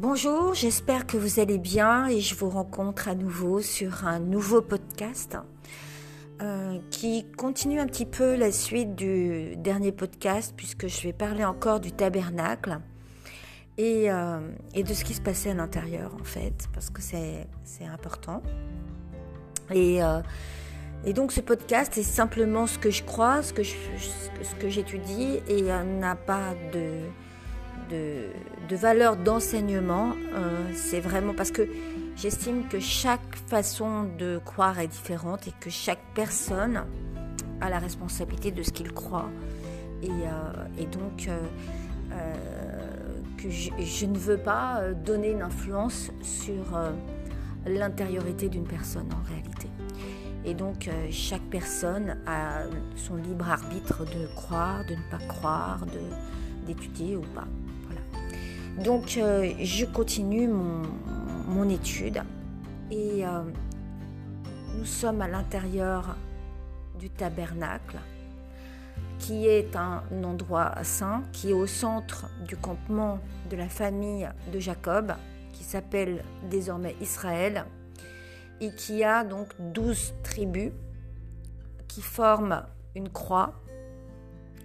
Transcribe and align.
Bonjour, 0.00 0.54
j'espère 0.54 1.08
que 1.08 1.16
vous 1.16 1.40
allez 1.40 1.58
bien 1.58 2.06
et 2.06 2.20
je 2.20 2.36
vous 2.36 2.48
rencontre 2.48 3.08
à 3.08 3.16
nouveau 3.16 3.60
sur 3.60 4.06
un 4.06 4.20
nouveau 4.20 4.62
podcast 4.62 5.36
euh, 6.40 6.78
qui 6.92 7.26
continue 7.36 7.80
un 7.80 7.86
petit 7.86 8.06
peu 8.06 8.36
la 8.36 8.52
suite 8.52 8.94
du 8.94 9.56
dernier 9.56 9.90
podcast 9.90 10.54
puisque 10.56 10.86
je 10.86 11.02
vais 11.02 11.12
parler 11.12 11.44
encore 11.44 11.80
du 11.80 11.90
tabernacle 11.90 12.78
et, 13.76 14.08
euh, 14.08 14.38
de 14.72 14.94
ce 14.94 15.02
qui 15.02 15.14
se 15.14 15.20
passait 15.20 15.50
à 15.50 15.54
l'intérieur 15.54 16.14
en 16.14 16.22
fait 16.22 16.68
parce 16.72 16.90
que 16.90 17.02
c'est 17.02 17.48
important. 17.84 18.40
Et, 19.72 20.00
euh, 20.00 20.20
et, 21.04 21.12
donc 21.12 21.32
ce 21.32 21.40
podcast 21.40 21.98
est 21.98 22.04
simplement 22.04 22.68
ce 22.68 22.78
que 22.78 22.92
je 22.92 23.02
crois, 23.02 23.42
ce 23.42 23.52
que 23.52 24.68
j'étudie 24.68 25.40
et 25.48 25.62
n'a 25.62 26.14
pas 26.14 26.54
de, 26.72 28.30
valeur 28.76 29.16
d'enseignement, 29.16 30.12
euh, 30.34 30.70
c'est 30.74 31.00
vraiment 31.00 31.34
parce 31.34 31.50
que 31.50 31.68
j'estime 32.16 32.68
que 32.68 32.80
chaque 32.80 33.36
façon 33.46 34.04
de 34.18 34.40
croire 34.44 34.78
est 34.78 34.88
différente 34.88 35.48
et 35.48 35.52
que 35.60 35.70
chaque 35.70 36.02
personne 36.14 36.84
a 37.60 37.70
la 37.70 37.78
responsabilité 37.78 38.50
de 38.50 38.62
ce 38.62 38.70
qu'il 38.70 38.92
croit. 38.92 39.30
Et, 40.02 40.10
euh, 40.10 40.84
donc, 40.92 41.28
euh, 41.28 42.34
que 43.36 43.48
je, 43.50 44.06
ne 44.06 44.18
veux 44.18 44.38
pas 44.38 44.82
donner 45.04 45.30
une 45.30 45.42
influence 45.42 46.10
sur 46.22 46.64
l'intériorité 47.66 48.48
d'une 48.48 48.66
personne 48.66 49.08
en 49.12 49.28
réalité. 49.28 49.68
Et 50.44 50.54
donc, 50.54 50.90
chaque 51.10 51.42
personne 51.42 52.18
a 52.26 52.64
son 52.96 53.14
libre 53.14 53.48
arbitre 53.48 54.04
de 54.04 54.26
croire, 54.34 54.84
de 54.86 54.94
ne 54.94 55.10
pas 55.10 55.24
croire, 55.28 55.86
d'étudier 56.66 57.16
ou 57.16 57.22
pas. 57.34 57.46
Donc 58.82 59.16
euh, 59.16 59.52
je 59.60 59.84
continue 59.84 60.48
mon, 60.48 61.68
étude. 61.68 62.22
Et 62.90 63.26
euh, 63.26 63.42
nous 64.76 64.84
sommes 64.84 65.20
à 65.20 65.28
l'intérieur 65.28 66.16
du 66.98 67.10
tabernacle 67.10 67.96
qui 69.18 69.46
est 69.48 69.74
un 69.74 70.02
endroit 70.22 70.72
saint, 70.84 71.22
qui 71.32 71.50
est 71.50 71.54
au 71.54 71.66
centre 71.66 72.26
du 72.46 72.56
campement 72.56 73.18
de 73.50 73.56
la 73.56 73.68
famille 73.68 74.28
de 74.52 74.60
Jacob, 74.60 75.12
qui 75.52 75.64
s'appelle 75.64 76.22
désormais 76.48 76.94
Israël, 77.00 77.64
et 78.60 78.70
qui 78.70 79.02
a 79.02 79.24
donc 79.24 79.48
douze 79.58 80.14
tribus 80.22 80.70
qui 81.88 82.00
forment 82.00 82.62
une 82.94 83.08
croix 83.08 83.54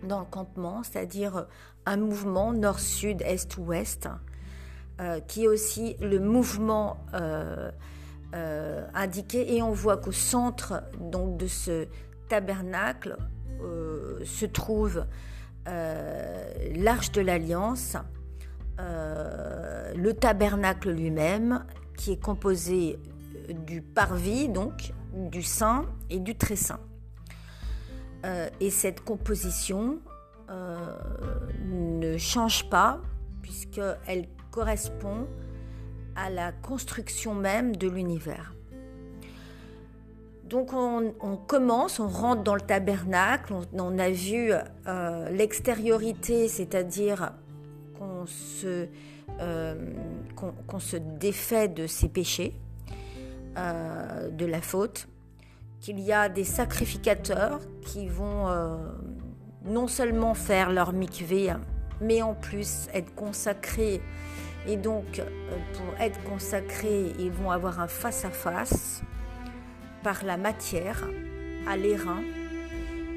dans 0.03 0.19
le 0.19 0.25
campement, 0.25 0.83
c'est-à-dire 0.83 1.47
un 1.85 1.97
mouvement 1.97 2.53
nord-sud, 2.53 3.21
est-ouest, 3.21 4.07
euh, 5.01 5.19
qui 5.21 5.45
est 5.45 5.47
aussi 5.47 5.95
le 6.01 6.19
mouvement 6.19 6.97
euh, 7.13 7.71
euh, 8.35 8.85
indiqué. 8.93 9.55
Et 9.55 9.61
on 9.61 9.71
voit 9.71 9.97
qu'au 9.97 10.11
centre 10.11 10.83
donc, 10.99 11.37
de 11.37 11.47
ce 11.47 11.87
tabernacle 12.29 13.17
se 14.25 14.45
trouve 14.45 15.05
l'arche 15.65 17.11
de 17.13 17.21
l'alliance, 17.21 17.95
le 18.77 20.11
tabernacle 20.11 20.91
lui-même, 20.91 21.63
qui 21.95 22.11
est 22.11 22.21
composé 22.21 22.99
du 23.49 23.81
parvis, 23.81 24.49
donc 24.49 24.91
du 25.13 25.43
saint 25.43 25.85
et 26.09 26.19
du 26.19 26.35
très 26.35 26.57
saint. 26.57 26.79
Et 28.59 28.69
cette 28.69 29.01
composition 29.01 29.99
euh, 30.49 30.75
ne 31.65 32.17
change 32.17 32.69
pas 32.69 32.99
puisqu'elle 33.41 34.27
correspond 34.51 35.25
à 36.15 36.29
la 36.29 36.51
construction 36.51 37.33
même 37.33 37.75
de 37.75 37.87
l'univers. 37.87 38.53
Donc 40.43 40.73
on, 40.73 41.37
commence, 41.47 41.99
on 41.99 42.07
rentre 42.07 42.43
dans 42.43 42.53
le 42.53 42.61
tabernacle, 42.61 43.53
on, 43.73 43.97
a 43.97 44.09
vu 44.11 44.51
euh, 44.51 45.29
l'extériorité, 45.29 46.47
c'est-à-dire 46.47 47.31
qu'on 47.97 48.27
se, 48.27 48.87
euh, 49.39 49.75
qu'on, 50.35 50.79
se 50.79 50.97
défait 50.97 51.69
de 51.69 51.87
ses 51.87 52.09
péchés, 52.09 52.53
de 53.55 54.45
la 54.45 54.61
faute, 54.61 55.07
qu'il 55.83 55.99
y 55.99 56.13
a 56.13 56.29
des 56.29 56.45
sacrificateurs 56.45 57.59
qui 57.81 58.07
vont 58.07 58.47
non 59.65 59.87
seulement 59.87 60.33
faire 60.33 60.71
leur 60.71 60.93
mikvé, 60.93 61.53
mais 62.01 62.21
en 62.21 62.33
plus 62.33 62.87
être 62.93 63.13
consacrés. 63.15 64.01
Et 64.67 64.77
donc, 64.77 65.19
euh, 65.19 65.25
pour 65.73 66.01
être 66.01 66.21
consacrés, 66.23 67.11
ils 67.19 67.31
vont 67.31 67.51
avoir 67.51 67.79
un 67.79 67.87
face-à-face 67.87 69.03
par 70.03 70.23
la 70.23 70.37
matière, 70.37 71.03
à 71.67 71.75
l'airain. 71.75 72.21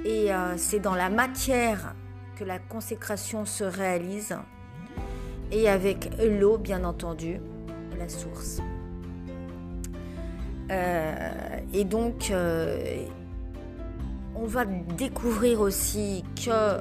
Et 0.04 0.33
euh, 0.33 0.56
c'est 0.56 0.81
dans 0.81 0.94
la 0.94 1.09
matière 1.09 1.94
que 2.37 2.44
la 2.44 2.59
consécration 2.59 3.44
se 3.44 3.65
réalise. 3.65 4.37
Et 5.53 5.69
avec 5.69 6.10
l'eau, 6.19 6.59
bien 6.59 6.84
entendu, 6.84 7.41
la 7.97 8.09
source. 8.09 8.60
Euh, 10.71 11.59
et 11.72 11.84
donc, 11.84 12.32
on 14.34 14.47
va 14.47 14.65
découvrir 14.65 15.60
aussi 15.60 16.25
que 16.44 16.81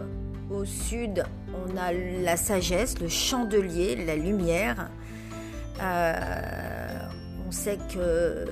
au 0.51 0.66
sud, 0.66 1.23
on 1.53 1.78
a 1.78 1.91
la 1.91 2.38
sagesse, 2.38 3.00
le 3.00 3.07
chandelier, 3.07 3.96
la 4.06 4.16
lumière. 4.16 4.90
Euh, 5.81 6.13
on 7.47 7.51
sait 7.51 7.78
que 7.94 8.46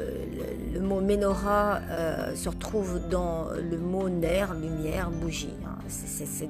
le, 0.73 0.79
mot 0.79 1.01
menorah 1.01 1.79
euh, 1.89 2.35
se 2.35 2.49
retrouve 2.49 3.07
dans 3.09 3.47
le 3.51 3.77
mot 3.77 4.09
ner, 4.09 4.53
lumière, 4.53 5.09
bougie. 5.09 5.53
Hein. 5.65 5.77
Cette 5.87 6.49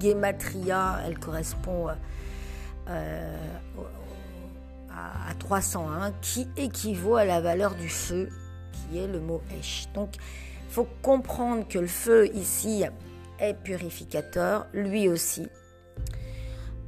gematria, 0.00 1.00
elle 1.06 1.18
correspond 1.18 1.88
euh, 2.88 3.36
à, 5.04 5.30
à, 5.30 5.34
301, 5.34 6.12
qui 6.20 6.48
équivaut 6.56 7.16
à 7.16 7.24
la 7.24 7.40
valeur 7.40 7.74
du 7.74 7.88
feu, 7.88 8.28
qui 8.72 8.98
est 8.98 9.06
le 9.06 9.20
mot 9.20 9.42
esh. 9.58 9.88
Donc, 9.94 10.14
faut 10.68 10.88
comprendre 11.02 11.68
que 11.68 11.78
le 11.78 11.86
feu 11.86 12.28
ici 12.34 12.84
est 13.38 13.54
purificateur, 13.54 14.66
lui 14.72 15.08
aussi. 15.08 15.48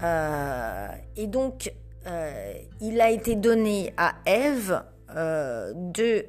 Euh, 0.03 0.89
et 1.17 1.27
donc, 1.27 1.73
euh, 2.07 2.53
il 2.81 3.01
a 3.01 3.11
été 3.11 3.37
donné 3.37 3.95
à 3.97 4.15
Ève 4.27 4.83
euh, 5.15 5.73
de, 5.75 6.27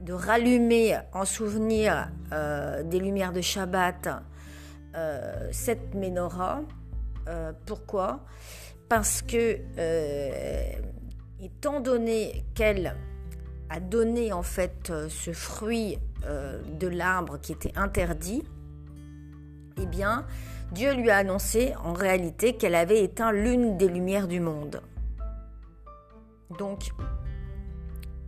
de 0.00 0.12
rallumer 0.12 0.98
en 1.12 1.24
souvenir 1.24 2.08
des 2.84 2.98
lumières 2.98 3.32
de 3.32 3.40
Shabbat 3.40 4.08
cette 5.52 5.94
menorah. 5.94 6.62
pourquoi? 7.66 8.20
Parce 8.88 9.22
que, 9.22 9.58
étant 11.40 11.80
donné 11.80 12.44
qu'elle 12.54 12.94
a 13.70 13.80
donné 13.80 14.32
en 14.32 14.42
fait 14.42 14.90
euh, 14.90 15.08
ce 15.08 15.32
fruit 15.32 15.98
euh, 16.24 16.62
de 16.78 16.88
l'arbre 16.88 17.38
qui 17.38 17.52
était 17.52 17.76
interdit, 17.76 18.42
eh 19.80 19.86
bien, 19.86 20.26
Dieu 20.72 20.94
lui 20.94 21.10
a 21.10 21.18
annoncé 21.18 21.74
en 21.84 21.92
réalité 21.92 22.54
qu'elle 22.54 22.74
avait 22.74 23.02
éteint 23.02 23.32
l'une 23.32 23.76
des 23.76 23.88
lumières 23.88 24.26
du 24.26 24.40
monde. 24.40 24.80
Donc, 26.58 26.90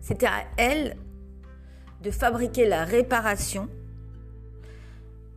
c'était 0.00 0.26
à 0.26 0.44
elle 0.56 0.96
de 2.02 2.10
fabriquer 2.10 2.66
la 2.66 2.84
réparation 2.84 3.68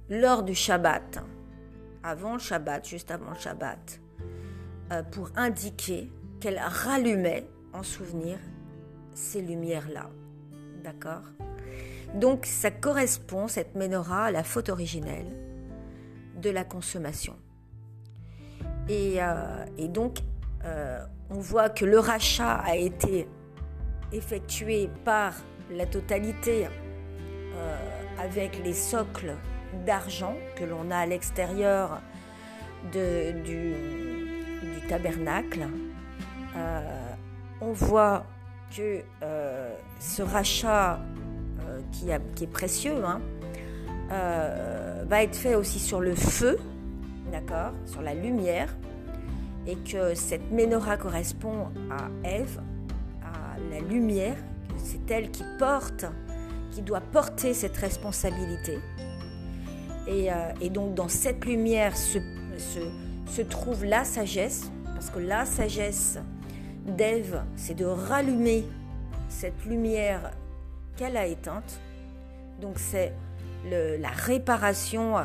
lors 0.09 0.43
du 0.43 0.53
Shabbat, 0.53 1.23
avant 2.03 2.33
le 2.33 2.39
Shabbat, 2.39 2.87
juste 2.87 3.09
avant 3.09 3.31
le 3.31 3.39
Shabbat, 3.39 3.99
euh, 3.99 4.02
pour 5.11 5.31
indiquer 5.35 6.11
qu'elle 6.39 6.59
rallumait 6.59 7.47
en 7.73 7.83
souvenir 7.83 8.37
ces 9.13 9.41
lumières-là. 9.41 10.09
D'accord? 10.83 11.23
Donc 12.15 12.45
ça 12.45 12.69
correspond, 12.69 13.47
cette 13.47 13.75
menorah, 13.75 14.25
à 14.25 14.31
la 14.31 14.43
faute 14.43 14.69
originelle 14.69 15.31
de 16.41 16.49
la 16.49 16.63
consommation. 16.63 17.35
Et, 18.89 19.15
euh, 19.17 19.65
donc, 19.87 20.19
euh, 20.65 20.99
on 21.29 21.39
voit 21.39 21.69
que 21.69 21.85
le 21.85 21.99
rachat 21.99 22.55
a 22.55 22.75
été 22.75 23.27
effectué 24.11 24.89
par 25.05 25.33
la 25.71 25.85
totalité 25.85 26.67
euh, 26.67 27.77
avec 28.19 28.63
les 28.63 28.73
socles 28.73 29.35
d'argent 29.85 30.35
que 30.55 30.63
l'on 30.63 30.91
a 30.91 30.97
à 30.97 31.05
l'extérieur 31.05 32.01
du, 32.91 33.33
tabernacle. 34.87 35.67
on 37.61 37.71
voit 37.71 38.25
que 38.75 39.01
euh, 39.21 39.75
ce 39.99 40.21
rachat 40.21 40.99
euh, 41.73 41.79
qui, 41.91 42.09
est 42.43 42.47
précieux 42.47 43.05
hein, 43.05 43.21
euh, 44.11 45.03
va 45.07 45.23
être 45.23 45.35
fait 45.35 45.55
aussi 45.55 45.79
sur 45.79 45.99
le 45.99 46.15
feu, 46.15 46.57
d'accord, 47.31 47.71
sur 47.85 48.01
la 48.01 48.13
lumière. 48.13 48.75
et 49.65 49.77
que 49.77 50.13
cette 50.13 50.51
menorah 50.51 50.97
correspond 50.97 51.69
à 51.89 52.27
Ève, 52.27 52.59
à 53.21 53.57
la 53.71 53.79
lumière, 53.79 54.35
c'est 54.77 55.09
elle 55.09 55.31
qui 55.31 55.43
porte, 55.57 56.05
qui 56.71 56.81
doit 56.81 56.99
porter 56.99 57.53
cette 57.53 57.77
responsabilité. 57.77 58.79
Et, 60.07 60.29
euh, 60.31 60.69
donc 60.69 60.95
dans 60.95 61.07
cette 61.07 61.45
lumière 61.45 61.95
se, 61.95 62.19
trouve 63.49 63.85
la 63.85 64.03
sagesse, 64.03 64.71
parce 65.03 65.15
que 65.15 65.19
la 65.19 65.45
sagesse 65.45 66.17
d'Ève, 66.85 67.43
c'est 67.57 67.73
de 67.73 67.83
rallumer 67.83 68.63
cette 69.27 69.65
lumière 69.65 70.31
qu'elle 70.95 71.17
a 71.17 71.25
éteinte. 71.25 71.77
Donc 72.61 72.79
c'est 72.79 73.11
la 73.65 74.07
réparation 74.07 75.17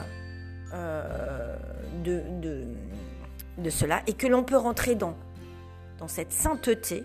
euh, 0.74 1.56
de, 2.02 3.70
cela 3.70 4.02
et 4.08 4.14
que 4.14 4.26
l'on 4.26 4.42
peut 4.42 4.56
rentrer 4.56 4.96
dans 4.96 5.14
cette 6.08 6.32
sainteté 6.32 7.04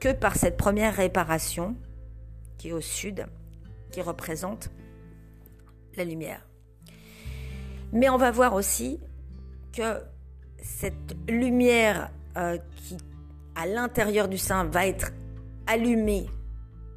que 0.00 0.12
par 0.12 0.36
cette 0.36 0.58
première 0.58 0.96
réparation 0.96 1.76
qui 2.58 2.68
est 2.68 2.72
au 2.72 2.82
sud, 2.82 3.24
qui 3.90 4.02
représente 4.02 4.68
la 5.96 6.04
lumière. 6.04 6.46
Mais 7.94 8.10
on 8.10 8.18
va 8.18 8.30
voir 8.30 8.52
aussi 8.52 9.00
que 9.72 10.02
cette 10.60 11.16
lumière 11.28 12.10
euh, 12.36 12.58
qui, 12.76 12.96
à 13.54 13.66
l'intérieur 13.66 14.28
du 14.28 14.38
sein, 14.38 14.64
va 14.64 14.86
être 14.86 15.12
allumée 15.66 16.26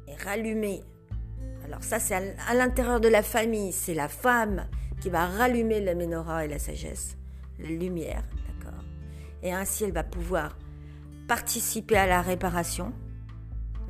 et 0.06 0.14
rallumée. 0.16 0.82
Alors 1.64 1.82
ça, 1.82 1.98
c'est 1.98 2.14
à 2.14 2.54
l'intérieur 2.54 3.00
de 3.00 3.08
la 3.08 3.22
famille, 3.22 3.72
c'est 3.72 3.94
la 3.94 4.08
femme 4.08 4.66
qui 5.00 5.10
va 5.10 5.26
rallumer 5.26 5.80
la 5.80 5.94
menorah 5.94 6.44
et 6.44 6.48
la 6.48 6.58
sagesse, 6.58 7.16
la 7.58 7.68
lumière, 7.68 8.22
d'accord 8.46 8.84
Et 9.42 9.52
ainsi, 9.52 9.84
elle 9.84 9.92
va 9.92 10.04
pouvoir 10.04 10.56
participer 11.26 11.96
à 11.96 12.06
la 12.06 12.22
réparation, 12.22 12.92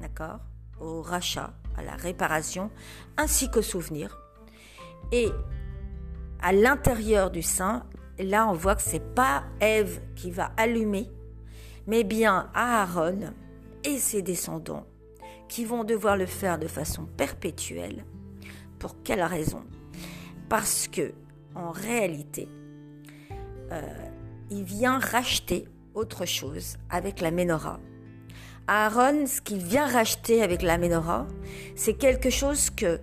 d'accord 0.00 0.40
Au 0.80 1.02
rachat, 1.02 1.52
à 1.76 1.82
la 1.82 1.94
réparation, 1.94 2.70
ainsi 3.16 3.50
qu'au 3.50 3.62
souvenir. 3.62 4.18
Et 5.10 5.28
à 6.40 6.52
l'intérieur 6.52 7.30
du 7.30 7.42
sein, 7.42 7.84
là, 8.18 8.48
on 8.48 8.52
voit 8.52 8.76
que 8.76 8.82
c'est 8.82 9.14
pas 9.14 9.44
Ève 9.60 10.00
qui 10.14 10.30
va 10.30 10.52
allumer, 10.56 11.08
mais 11.86 12.04
bien 12.04 12.50
Aaron 12.54 13.32
et 13.84 13.98
ses 13.98 14.22
descendants 14.22 14.86
qui 15.48 15.64
vont 15.64 15.84
devoir 15.84 16.16
le 16.16 16.26
faire 16.26 16.58
de 16.58 16.66
façon 16.66 17.04
perpétuelle. 17.04 18.04
Pour 18.78 19.02
quelle 19.02 19.22
raison? 19.22 19.64
Parce 20.48 20.88
que 20.88 21.12
en 21.54 21.70
réalité, 21.70 22.48
euh, 23.70 23.82
il 24.50 24.64
vient 24.64 24.98
racheter 24.98 25.66
autre 25.94 26.24
chose 26.24 26.76
avec 26.90 27.20
la 27.20 27.30
menorah. 27.30 27.80
Aaron, 28.68 29.26
ce 29.26 29.40
qu'il 29.40 29.58
vient 29.58 29.86
racheter 29.86 30.42
avec 30.42 30.62
la 30.62 30.78
menorah, 30.78 31.26
c'est 31.74 31.94
quelque 31.94 32.30
chose 32.30 32.70
que 32.70 33.00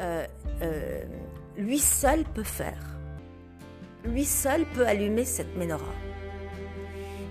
euh, 0.00 0.26
euh, 0.62 1.04
lui 1.56 1.78
seul 1.78 2.24
peut 2.24 2.44
faire. 2.44 2.93
Lui 4.04 4.24
seul 4.24 4.64
peut 4.74 4.86
allumer 4.86 5.24
cette 5.24 5.56
menorah. 5.56 5.94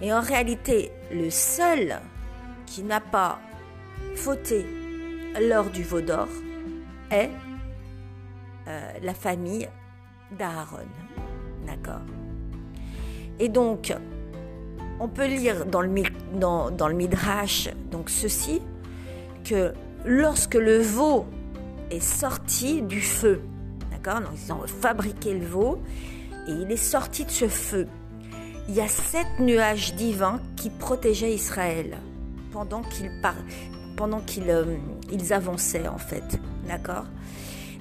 Et 0.01 0.11
en 0.11 0.21
réalité, 0.21 0.91
le 1.11 1.29
seul 1.29 1.99
qui 2.65 2.83
n'a 2.83 2.99
pas 2.99 3.39
fauté 4.15 4.65
lors 5.39 5.69
du 5.69 5.83
veau 5.83 6.01
d'or 6.01 6.27
est 7.11 7.29
euh, 8.67 8.91
la 9.01 9.13
famille 9.13 9.67
d'Aaron. 10.37 10.87
D'accord? 11.65 12.01
Et 13.39 13.49
donc, 13.49 13.93
on 14.99 15.07
peut 15.07 15.27
lire 15.27 15.65
dans 15.65 15.81
le, 15.81 16.93
Midrash 16.93 17.69
donc 17.91 18.09
ceci, 18.09 18.61
que 19.43 19.73
lorsque 20.05 20.55
le 20.55 20.79
veau 20.79 21.25
est 21.91 21.99
sorti 21.99 22.81
du 22.81 23.01
feu, 23.01 23.41
d'accord? 23.91 24.21
Donc 24.21 24.33
ils 24.35 24.51
ont 24.53 24.65
fabriqué 24.67 25.33
le 25.33 25.45
veau 25.45 25.81
et 26.47 26.51
il 26.51 26.71
est 26.71 26.77
sorti 26.77 27.25
de 27.25 27.31
ce 27.31 27.47
feu. 27.47 27.87
Il 28.67 28.75
y 28.75 28.81
a 28.81 28.87
sept 28.87 29.39
nuages 29.39 29.93
divins 29.95 30.39
qui 30.55 30.69
protégeaient 30.69 31.33
Israël 31.33 31.97
pendant 32.51 32.81
qu'ils 32.81 34.49
euh, 34.49 34.77
avançaient 35.31 35.87
en 35.87 35.97
fait, 35.97 36.39
d'accord? 36.67 37.05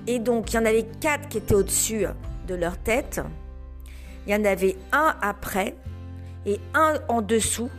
Et 0.06 0.18
donc, 0.18 0.52
il 0.52 0.56
y 0.56 0.58
en 0.58 0.64
avait 0.64 0.86
quatre 1.00 1.28
qui 1.28 1.38
étaient 1.38 1.54
au-dessus 1.54 2.06
de 2.48 2.54
leur 2.54 2.76
tête. 2.78 3.20
Il 4.26 4.32
y 4.32 4.36
en 4.36 4.44
avait 4.44 4.76
un 4.90 5.14
après 5.20 5.76
et 6.46 6.58
un 6.74 6.94
en 7.08 7.22
dessous 7.22 7.70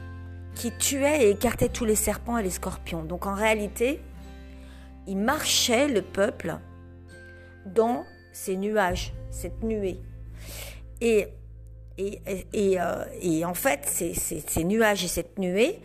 qui 0.56 0.72
tuait 0.72 1.26
et 1.26 1.30
écartait 1.32 1.70
tous 1.70 1.86
les 1.86 1.96
serpents 1.96 2.38
et 2.38 2.44
les 2.44 2.50
scorpions. 2.50 3.04
Donc, 3.04 3.26
en 3.26 3.34
réalité, 3.34 4.00
il 5.08 5.18
marchait 5.18 5.90
le 5.90 6.02
peuple 6.02 6.58
dans 7.66 8.06
ces 8.32 8.56
nuages, 8.56 9.14
cette 9.32 9.64
nuée. 9.64 10.00
Et, 11.02 11.28
et, 11.98 12.22
et, 12.54 12.80
euh, 12.80 13.48
en 13.48 13.54
fait, 13.54 13.86
ces, 13.86 14.64
nuages 14.64 15.04
et 15.04 15.08
cette 15.08 15.38
nuée 15.38 15.80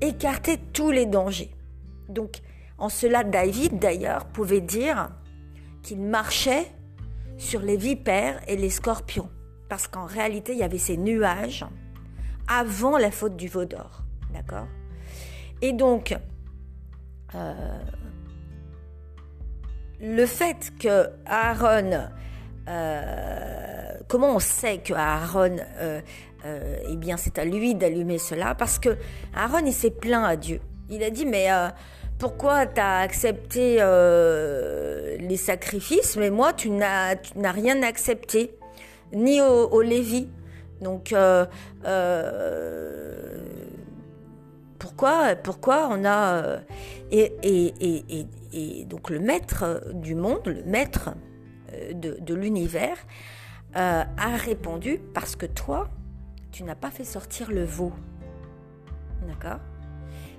écartaient 0.00 0.60
tous 0.72 0.90
les 0.90 1.06
dangers. 1.06 1.50
Donc, 2.08 2.40
en 2.78 2.88
cela, 2.88 3.24
David, 3.24 3.78
d'ailleurs, 3.78 4.26
pouvait 4.26 4.60
dire 4.60 5.10
qu'il 5.82 6.00
marchait 6.00 6.66
sur 7.36 7.60
les 7.60 7.76
vipères 7.76 8.40
et 8.48 8.56
les 8.56 8.70
scorpions. 8.70 9.30
Parce 9.68 9.86
qu'en 9.86 10.06
réalité, 10.06 10.52
il 10.52 10.58
y 10.58 10.62
avait 10.62 10.78
ces 10.78 10.96
nuages 10.96 11.64
avant 12.48 12.98
la 12.98 13.10
faute 13.10 13.36
du 13.36 13.48
veau 13.48 13.64
d'or. 13.64 14.02
D'accord? 14.32 14.66
Et 15.62 15.72
donc, 15.72 16.16
euh, 17.34 17.78
le 20.00 20.26
fait 20.26 20.72
que 20.78 21.10
Aaron, 21.26 22.08
euh, 22.68 23.92
comment 24.08 24.34
on 24.36 24.38
sait 24.38 24.78
que 24.78 24.94
Aaron, 24.94 25.56
euh, 25.78 26.00
eh 26.44 26.96
bien, 26.96 27.16
c'est 27.16 27.38
à 27.38 27.44
lui 27.44 27.74
d'allumer 27.74 28.18
cela? 28.18 28.54
Parce 28.54 28.78
que 28.78 28.96
Aaron, 29.34 29.64
il 29.66 29.72
s'est 29.72 29.90
plaint 29.90 30.24
à 30.24 30.36
Dieu. 30.36 30.60
Il 30.88 31.02
a 31.02 31.10
dit, 31.10 31.26
mais 31.26 31.48
pourquoi 32.20 32.66
tu 32.66 32.80
as 32.80 32.98
accepté 32.98 33.78
euh, 33.80 35.16
les 35.18 35.38
sacrifices, 35.38 36.16
mais 36.18 36.28
moi, 36.30 36.52
tu 36.52 36.68
n'as 36.70 37.16
rien 37.36 37.82
accepté, 37.82 38.54
ni 39.12 39.40
au, 39.40 39.68
au 39.70 39.80
Lévi. 39.80 40.28
Donc, 40.82 41.12
euh, 41.12 41.46
euh, 41.86 43.38
pourquoi, 44.78 45.34
pourquoi 45.36 45.88
on 45.90 46.04
a... 46.04 46.58
Et, 47.10 47.32
et, 47.42 48.26
et, 48.52 48.84
donc 48.84 49.10
le 49.10 49.18
maître 49.18 49.82
du 49.94 50.14
monde, 50.14 50.42
le 50.46 50.62
maître 50.64 51.10
de, 51.94 52.18
de 52.20 52.34
l'univers, 52.34 52.96
a 53.74 54.36
répondu, 54.36 54.98
parce 55.14 55.36
que 55.36 55.46
toi, 55.46 55.88
tu 56.50 56.64
n'as 56.64 56.74
pas 56.74 56.90
fait 56.90 57.04
sortir 57.04 57.50
le 57.50 57.64
veau. 57.64 57.92
D'accord? 59.28 59.60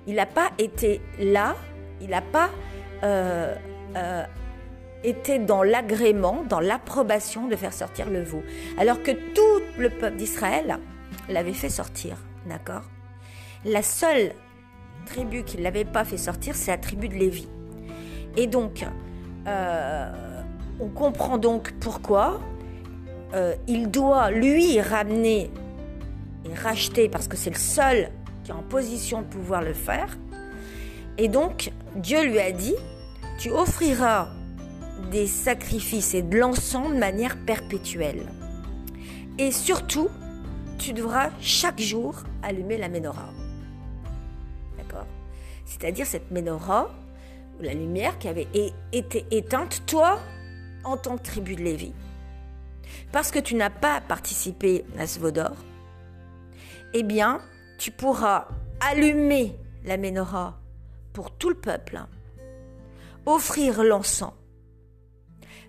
Il 0.06 0.16
n'a 0.16 0.26
pas 0.26 0.50
été 0.58 1.00
là 1.18 1.56
il 2.02 2.10
n'a 2.10 2.20
pas 2.20 2.50
euh, 3.04 3.54
euh, 3.96 4.24
été 5.04 5.38
dans 5.38 5.62
l'agrément, 5.62 6.44
dans 6.48 6.60
l'approbation 6.60 7.46
de 7.46 7.56
faire 7.56 7.72
sortir 7.72 8.10
le 8.10 8.22
veau. 8.22 8.42
Alors 8.78 9.02
que 9.02 9.12
tout 9.12 9.62
le 9.78 9.88
peuple 9.88 10.16
d'Israël 10.16 10.78
l'avait 11.28 11.52
fait 11.52 11.70
sortir. 11.70 12.16
D'accord? 12.46 12.82
La 13.64 13.82
seule 13.82 14.32
tribu 15.06 15.44
qui 15.44 15.58
l'avait 15.58 15.84
pas 15.84 16.04
fait 16.04 16.16
sortir, 16.16 16.56
c'est 16.56 16.72
la 16.72 16.78
tribu 16.78 17.08
de 17.08 17.14
Lévi. 17.14 17.48
Et 18.36 18.48
donc, 18.48 18.84
euh, 19.46 20.31
on 20.80 20.88
comprend 20.88 21.38
donc 21.38 21.72
pourquoi 21.80 22.40
il 23.66 23.90
doit 23.90 24.30
lui 24.30 24.80
ramener 24.80 25.50
et 26.44 26.54
racheter, 26.54 27.08
parce 27.08 27.28
que 27.28 27.36
c'est 27.36 27.50
le 27.50 27.56
seul 27.56 28.10
qui 28.44 28.50
est 28.50 28.54
en 28.54 28.62
position 28.62 29.22
de 29.22 29.26
pouvoir 29.26 29.62
le 29.62 29.72
faire, 29.72 30.18
et 31.18 31.28
donc, 31.28 31.72
Dieu 31.96 32.24
lui 32.24 32.38
a 32.40 32.52
dit, 32.52 32.74
tu 33.38 33.50
offriras 33.50 34.28
des 35.10 35.26
sacrifices 35.26 36.14
et 36.14 36.22
de 36.22 36.38
l'encens 36.38 36.88
de 36.88 36.98
manière 36.98 37.36
perpétuelle. 37.44 38.22
Et 39.38 39.50
surtout, 39.50 40.08
tu 40.78 40.92
devras 40.92 41.30
chaque 41.40 41.80
jour 41.80 42.14
allumer 42.42 42.78
la 42.78 42.88
menorah. 42.88 43.30
D'accord? 44.78 45.06
C'est-à-dire 45.64 46.06
cette 46.06 46.30
menorah, 46.30 46.90
la 47.60 47.74
lumière 47.74 48.18
qui 48.18 48.28
avait 48.28 48.48
été 48.92 49.26
éteinte, 49.30 49.82
toi, 49.86 50.18
en 50.84 50.96
tant 50.96 51.16
que 51.16 51.22
tribu 51.22 51.56
de 51.56 51.62
Lévi. 51.62 51.92
Parce 53.12 53.30
que 53.30 53.38
tu 53.38 53.54
n'as 53.54 53.70
pas 53.70 54.00
participé 54.00 54.84
à 54.98 55.06
ce 55.06 55.18
Vaudor, 55.18 55.56
eh 56.94 57.02
bien, 57.02 57.40
tu 57.78 57.90
pourras 57.90 58.48
allumer 58.80 59.56
la 59.84 59.96
menorah 59.96 60.58
pour 61.12 61.30
tout 61.30 61.48
le 61.48 61.54
peuple, 61.54 62.00
offrir 63.26 63.82
l'encens, 63.82 64.32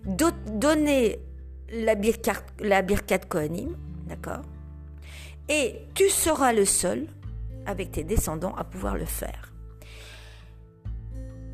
donner 0.05 1.19
la 1.71 1.95
la 2.59 2.81
birkat 2.81 3.19
Kohanim, 3.19 3.75
d'accord? 4.07 4.41
Et 5.49 5.81
tu 5.93 6.09
seras 6.09 6.53
le 6.53 6.65
seul, 6.65 7.07
avec 7.65 7.91
tes 7.91 8.03
descendants, 8.03 8.55
à 8.55 8.63
pouvoir 8.63 8.97
le 8.97 9.05
faire. 9.05 9.52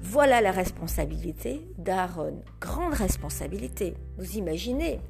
Voilà 0.01 0.41
la 0.41 0.51
responsabilité 0.51 1.67
d'Aaron. 1.77 2.41
Grande 2.61 2.93
responsabilité. 2.93 3.95
Vous 4.17 4.37
imaginez, 4.37 5.01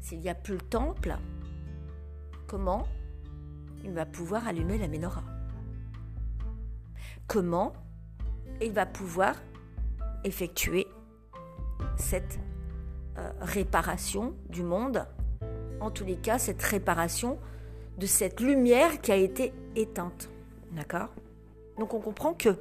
s'il 0.00 0.20
n'y 0.20 0.28
a 0.28 0.34
plus 0.34 0.54
le 0.54 0.60
temple, 0.60 1.16
comment 2.46 2.86
il 3.84 3.92
va 3.92 4.06
pouvoir 4.06 4.46
allumer 4.46 4.78
la 4.78 4.88
menorah? 4.88 5.24
Comment 7.26 7.72
il 8.60 8.72
va 8.72 8.86
pouvoir 8.86 9.34
effectuer 10.24 10.86
cette 11.96 12.38
euh, 13.18 13.30
réparation 13.40 14.34
du 14.48 14.62
monde, 14.62 15.06
en 15.80 15.90
tous 15.90 16.04
les 16.04 16.16
cas 16.16 16.38
cette 16.38 16.62
réparation 16.62 17.38
de 17.98 18.06
cette 18.06 18.40
lumière 18.40 19.00
qui 19.00 19.12
a 19.12 19.16
été 19.16 19.52
éteinte. 19.76 20.28
D'accord? 20.72 21.10
Donc 21.78 21.94
on 21.94 22.00
comprend 22.00 22.34
que 22.34 22.56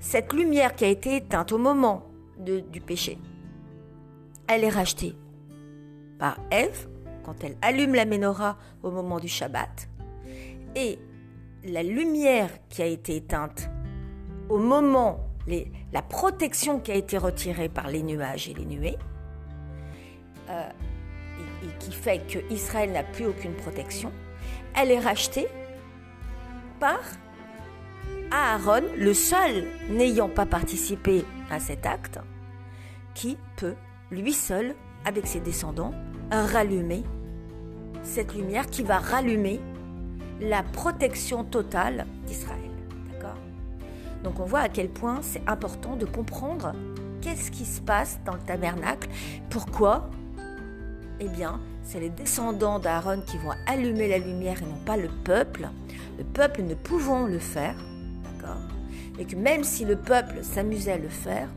cette 0.00 0.32
lumière 0.32 0.74
qui 0.74 0.84
a 0.84 0.88
été 0.88 1.16
éteinte 1.16 1.52
au 1.52 1.58
moment 1.58 2.06
du 2.38 2.80
péché, 2.80 3.18
elle 4.46 4.64
est 4.64 4.70
rachetée 4.70 5.14
par 6.18 6.38
Ève 6.50 6.88
quand 7.24 7.42
elle 7.42 7.56
allume 7.62 7.94
la 7.94 8.04
menorah 8.04 8.56
au 8.82 8.90
moment 8.90 9.18
du 9.18 9.28
Shabbat. 9.28 9.88
Et 10.76 10.98
la 11.64 11.82
lumière 11.82 12.50
qui 12.68 12.82
a 12.82 12.86
été 12.86 13.16
éteinte 13.16 13.68
au 14.48 14.58
moment, 14.58 15.28
la 15.92 16.02
protection 16.02 16.78
qui 16.78 16.92
a 16.92 16.94
été 16.94 17.18
retirée 17.18 17.68
par 17.68 17.88
les 17.88 18.02
nuages 18.02 18.48
et 18.48 18.54
les 18.54 18.64
nuées, 18.64 18.98
euh, 20.48 20.68
et, 21.64 21.78
qui 21.80 21.92
fait 21.92 22.20
que 22.28 22.38
Israël 22.52 22.92
n'a 22.92 23.02
plus 23.02 23.26
aucune 23.26 23.54
protection, 23.54 24.12
elle 24.76 24.92
est 24.92 25.00
rachetée 25.00 25.48
par 26.78 27.00
Aaron, 28.30 28.82
le 28.98 29.14
seul 29.14 29.66
n'ayant 29.90 30.28
pas 30.28 30.46
participé 30.46 31.24
à 31.50 31.60
cet 31.60 31.86
acte, 31.86 32.18
qui 33.14 33.38
peut, 33.56 33.74
lui 34.10 34.32
seul, 34.32 34.74
avec 35.04 35.26
ses 35.26 35.40
descendants, 35.40 35.94
rallumer 36.30 37.04
cette 38.02 38.34
lumière 38.34 38.66
qui 38.66 38.82
va 38.82 38.98
rallumer 38.98 39.60
la 40.40 40.62
protection 40.62 41.44
totale 41.44 42.06
d'Israël. 42.26 42.70
D'accord? 43.12 43.38
Donc 44.24 44.40
on 44.40 44.44
voit 44.44 44.60
à 44.60 44.68
quel 44.68 44.88
point 44.88 45.20
c'est 45.22 45.42
important 45.46 45.96
de 45.96 46.06
comprendre 46.06 46.72
qu'est-ce 47.20 47.50
qui 47.50 47.64
se 47.64 47.80
passe 47.80 48.20
dans 48.24 48.34
le 48.34 48.40
tabernacle, 48.40 49.08
pourquoi 49.50 50.10
Eh 51.20 51.28
bien, 51.28 51.60
c'est 51.82 52.00
les 52.00 52.10
descendants 52.10 52.78
d'Aaron 52.78 53.20
qui 53.20 53.38
vont 53.38 53.52
allumer 53.66 54.08
la 54.08 54.18
lumière 54.18 54.60
et 54.62 54.66
non 54.66 54.78
pas 54.84 54.96
le 54.96 55.08
peuple. 55.24 55.68
Le 56.18 56.24
peuple 56.24 56.62
ne 56.62 56.74
pouvant 56.74 57.26
le 57.26 57.38
faire, 57.38 57.76
Et 59.18 59.24
que 59.24 59.36
même 59.36 59.64
si 59.64 59.84
le 59.84 59.96
peuple 59.96 60.42
s'amusait 60.42 60.92
à 60.92 60.98
le 60.98 61.08
faire, 61.08 61.48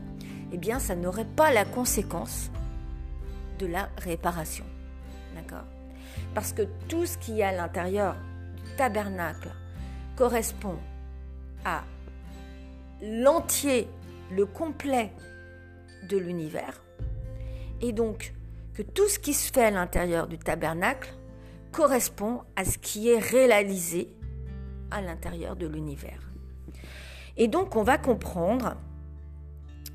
eh 0.52 0.58
bien, 0.58 0.78
ça 0.78 0.94
n'aurait 0.96 1.26
pas 1.36 1.52
la 1.52 1.64
conséquence 1.64 2.50
de 3.58 3.66
la 3.66 3.88
réparation. 3.98 4.64
D'accord? 5.34 5.66
Parce 6.34 6.52
que 6.52 6.62
tout 6.88 7.06
ce 7.06 7.18
qui 7.18 7.40
est 7.40 7.44
à 7.44 7.52
l'intérieur 7.52 8.16
tabernacle 8.76 9.50
correspond 10.16 10.76
à 11.64 11.82
l'entier, 13.02 13.88
le 14.30 14.46
complet 14.46 15.12
de 16.08 16.16
l'univers, 16.16 16.82
et 17.80 17.92
donc 17.92 18.32
que 18.74 18.82
tout 18.82 19.08
ce 19.08 19.18
qui 19.18 19.34
se 19.34 19.52
fait 19.52 19.64
à 19.64 19.70
l'intérieur 19.70 20.28
du 20.28 20.38
tabernacle 20.38 21.12
correspond 21.72 22.42
à 22.56 22.64
ce 22.64 22.78
qui 22.78 23.08
est 23.08 23.18
réalisé 23.18 24.08
à 24.90 25.00
l'intérieur 25.00 25.56
de 25.56 25.66
l'univers. 25.66 26.29
Et 27.36 27.48
donc 27.48 27.76
on 27.76 27.82
va 27.82 27.98
comprendre, 27.98 28.76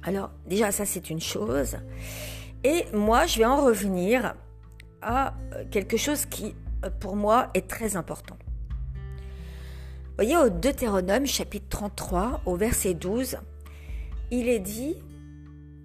alors 0.03 0.31
déjà 0.47 0.71
ça 0.71 0.85
c'est 0.85 1.09
une 1.09 1.21
chose, 1.21 1.77
et 2.63 2.85
moi 2.93 3.25
je 3.25 3.39
vais 3.39 3.45
en 3.45 3.63
revenir 3.63 4.35
à 5.01 5.33
quelque 5.71 5.97
chose 5.97 6.25
qui 6.25 6.55
pour 6.99 7.15
moi 7.15 7.49
est 7.53 7.67
très 7.67 7.95
important. 7.95 8.37
Voyez, 10.15 10.37
au 10.37 10.49
Deutéronome 10.49 11.25
chapitre 11.25 11.67
33, 11.69 12.41
au 12.45 12.55
verset 12.55 12.93
12, 12.93 13.37
il 14.31 14.47
est 14.47 14.59
dit, 14.59 14.95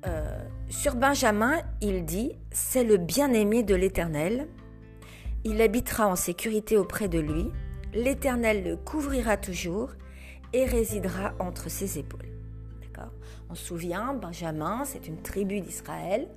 euh, 0.06 0.38
sur 0.68 0.94
Benjamin, 0.94 1.60
il 1.80 2.04
dit, 2.04 2.36
c'est 2.52 2.84
le 2.84 2.96
bien-aimé 2.96 3.64
de 3.64 3.74
l'Éternel, 3.74 4.46
il 5.42 5.60
habitera 5.60 6.06
en 6.06 6.14
sécurité 6.14 6.76
auprès 6.76 7.08
de 7.08 7.18
lui, 7.18 7.50
l'Éternel 7.92 8.62
le 8.62 8.76
couvrira 8.76 9.36
toujours 9.36 9.90
et 10.52 10.64
résidera 10.64 11.34
entre 11.38 11.70
ses 11.70 11.98
épaules. 11.98 12.28
D'accord? 12.82 13.12
On 13.48 13.54
se 13.54 13.64
souvient, 13.64 14.14
Benjamin, 14.14 14.84
c'est 14.84 15.06
une 15.06 15.22
tribu 15.22 15.60
d'Israël, 15.60 16.28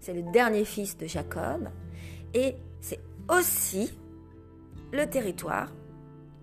c'est 0.00 0.14
le 0.14 0.22
dernier 0.32 0.64
fils 0.64 0.96
de 0.96 1.06
Jacob, 1.06 1.68
et 2.34 2.56
c'est 2.80 3.00
aussi 3.28 3.96
le 4.92 5.06
territoire 5.06 5.72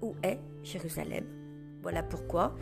où 0.02 0.16
est 0.24 0.40
Jérusalem. 0.64 1.26
Voilà 1.82 2.04
pourquoi 2.04 2.56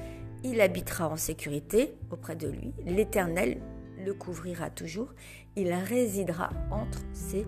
il 0.44 0.62
habitera 0.62 1.10
en 1.10 1.18
sécurité 1.18 1.96
auprès 2.12 2.36
de 2.36 2.48
lui. 2.48 2.74
L'Éternel 2.86 3.62
le 4.06 4.14
couvrira 4.14 4.70
toujours. 4.70 5.14
Il 5.56 5.74
résidera 5.74 6.50
entre 6.72 7.00
ses 7.14 7.46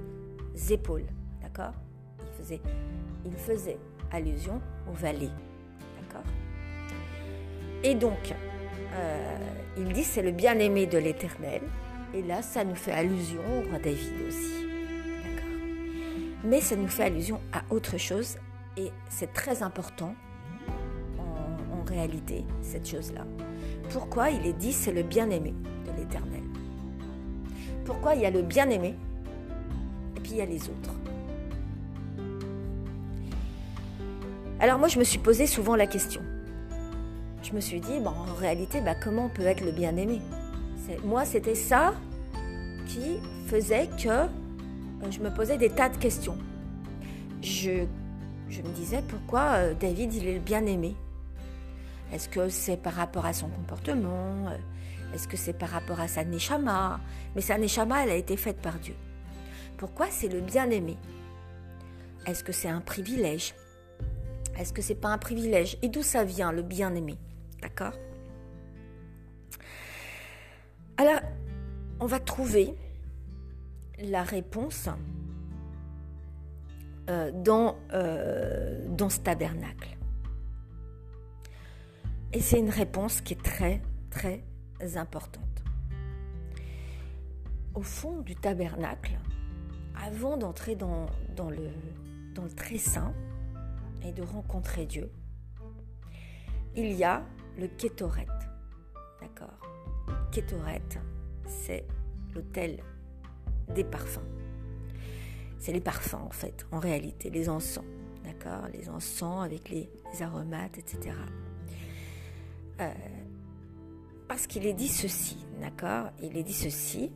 épaules. 0.71 1.05
D'accord? 1.41 1.73
Il 3.25 3.35
faisait, 3.35 3.77
allusion 4.11 4.61
aux 4.89 4.93
vallées. 4.93 5.29
D'accord? 5.99 6.25
Et 7.83 7.95
donc, 7.95 8.33
euh, 8.93 9.37
il 9.77 9.93
dit 9.93 10.03
c'est 10.03 10.21
le 10.21 10.31
bien-aimé 10.31 10.85
de 10.85 10.97
l'Éternel. 10.97 11.61
Et 12.13 12.21
là, 12.21 12.41
ça 12.41 12.63
nous 12.63 12.75
fait 12.75 12.91
allusion 12.91 13.41
au 13.57 13.69
roi 13.69 13.79
David 13.79 14.13
aussi. 14.27 14.65
Mais 16.43 16.61
ça 16.61 16.75
nous 16.75 16.87
fait 16.87 17.03
allusion 17.03 17.39
à 17.53 17.63
autre 17.73 17.97
chose. 17.97 18.37
Et 18.77 18.91
c'est 19.09 19.33
très 19.33 19.61
important 19.61 20.15
réalité, 21.89 22.45
cette 22.61 22.87
chose-là. 22.87 23.25
Pourquoi 23.89 24.29
il 24.29 24.45
est 24.45 24.53
dit 24.53 24.71
c'est 24.71 24.93
le 24.93 25.03
bien-aimé 25.03 25.53
de 25.85 25.99
l'Éternel? 25.99 26.43
Pourquoi 27.85 28.15
il 28.15 28.21
y 28.21 28.25
a 28.25 28.31
le 28.31 28.43
bien-aimé 28.43 28.95
et 30.15 30.19
puis 30.19 30.31
il 30.33 30.37
y 30.37 30.41
a 30.41 30.45
les 30.45 30.63
autres? 30.63 30.93
Alors 34.59 34.77
moi 34.77 34.87
je 34.87 34.99
me 34.99 35.03
suis 35.03 35.19
posé 35.19 35.47
souvent 35.47 35.75
la 35.75 35.87
question. 35.87 36.21
Je 37.41 37.53
me 37.53 37.61
suis 37.61 37.79
dit, 37.79 37.99
en 38.05 38.35
réalité, 38.35 38.81
bah, 38.81 38.95
comment 38.95 39.25
on 39.25 39.29
peut 39.29 39.45
être 39.45 39.63
le 39.65 39.71
bien-aimé? 39.71 40.21
Moi 41.03 41.23
c'était 41.23 41.53
ça 41.53 41.93
qui 42.87 43.19
faisait 43.45 43.87
que 44.01 44.09
euh, 44.09 44.27
je 45.11 45.19
me 45.19 45.29
posais 45.31 45.57
des 45.57 45.69
tas 45.69 45.87
de 45.87 45.97
questions. 45.97 46.35
Je, 47.43 47.85
je 48.49 48.61
me 48.63 48.69
disais 48.69 49.03
pourquoi 49.07 49.51
euh, 49.51 49.73
David 49.79 50.15
il 50.15 50.27
est 50.27 50.33
le 50.33 50.39
bien-aimé? 50.39 50.95
Est-ce 52.11 52.27
que 52.27 52.49
c'est 52.49 52.77
par 52.77 52.93
rapport 52.93 53.27
à 53.27 53.33
son 53.33 53.49
comportement? 53.49 54.47
Est-ce 55.13 55.27
que 55.27 55.37
c'est 55.37 55.53
par 55.53 55.69
rapport 55.69 55.99
à 55.99 56.07
sa 56.07 56.23
neshama? 56.23 56.99
Mais 57.35 57.41
sa 57.41 57.59
neshama, 57.59 58.03
elle 58.03 58.09
a 58.09 58.15
été 58.15 58.35
faite 58.35 58.59
par 58.59 58.79
Dieu. 58.79 58.95
Pourquoi 59.77 60.07
c'est 60.09 60.27
le 60.27 60.41
bien-aimé? 60.41 60.97
Est-ce 62.25 62.43
que 62.43 62.51
c'est 62.51 62.67
un 62.67 62.81
privilège? 62.81 63.53
Est-ce 64.57 64.73
que 64.73 64.81
c'est 64.81 64.95
pas 64.95 65.09
un 65.09 65.19
privilège? 65.19 65.77
Et 65.83 65.87
d'où 65.87 66.01
ça 66.01 66.23
vient, 66.23 66.51
le 66.51 66.63
bien-aimé? 66.63 67.19
D'accord 67.61 67.93
Alors, 70.97 71.21
on 71.99 72.05
va 72.05 72.19
trouver 72.19 72.75
la 73.99 74.23
réponse 74.23 74.89
euh, 77.09 77.31
dans, 77.31 77.75
euh, 77.93 78.85
dans 78.89 79.09
ce 79.09 79.19
tabernacle. 79.19 79.97
Et 82.31 82.39
c'est 82.39 82.59
une 82.59 82.69
réponse 82.69 83.21
qui 83.21 83.33
est 83.33 83.41
très, 83.41 83.81
très 84.09 84.43
importante. 84.95 85.43
Au 87.73 87.81
fond 87.81 88.19
du 88.19 88.35
tabernacle, 88.35 89.17
avant 89.95 90.37
d'entrer 90.37 90.75
dans, 90.75 91.07
dans, 91.35 91.49
le, 91.49 91.69
dans 92.35 92.43
le 92.43 92.51
très 92.51 92.77
saint 92.77 93.13
et 94.03 94.11
de 94.11 94.21
rencontrer 94.21 94.85
Dieu, 94.85 95.11
il 96.75 96.93
y 96.93 97.03
a 97.03 97.23
le 97.57 97.67
kétoret. 97.67 98.27
D'accord 99.21 99.59
Kétoret, 100.31 100.81
c'est 101.45 101.85
l'hôtel 102.33 102.83
des 103.73 103.83
parfums. 103.83 104.25
C'est 105.57 105.73
les 105.73 105.81
parfums 105.81 106.15
en 106.15 106.31
fait, 106.31 106.65
en 106.71 106.79
réalité, 106.79 107.29
les 107.29 107.49
encens. 107.49 107.85
D'accord 108.23 108.67
Les 108.73 108.89
encens 108.89 109.43
avec 109.43 109.69
les 109.69 109.89
aromates, 110.21 110.77
etc. 110.77 111.15
Euh, 112.79 112.93
parce 114.27 114.47
qu'il 114.47 114.65
est 114.65 114.73
dit 114.73 114.87
ceci, 114.87 115.37
d'accord 115.59 116.11
Il 116.21 116.37
est 116.37 116.43
dit 116.43 116.53
ceci. 116.53 117.11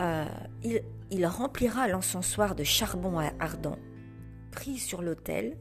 Euh, 0.00 0.24
il, 1.10 1.26
remplira 1.26 1.88
l'encensoir 1.88 2.54
de 2.54 2.64
charbon 2.64 3.18
ardent 3.38 3.78
pris 4.50 4.78
sur 4.78 5.02
l'autel 5.02 5.56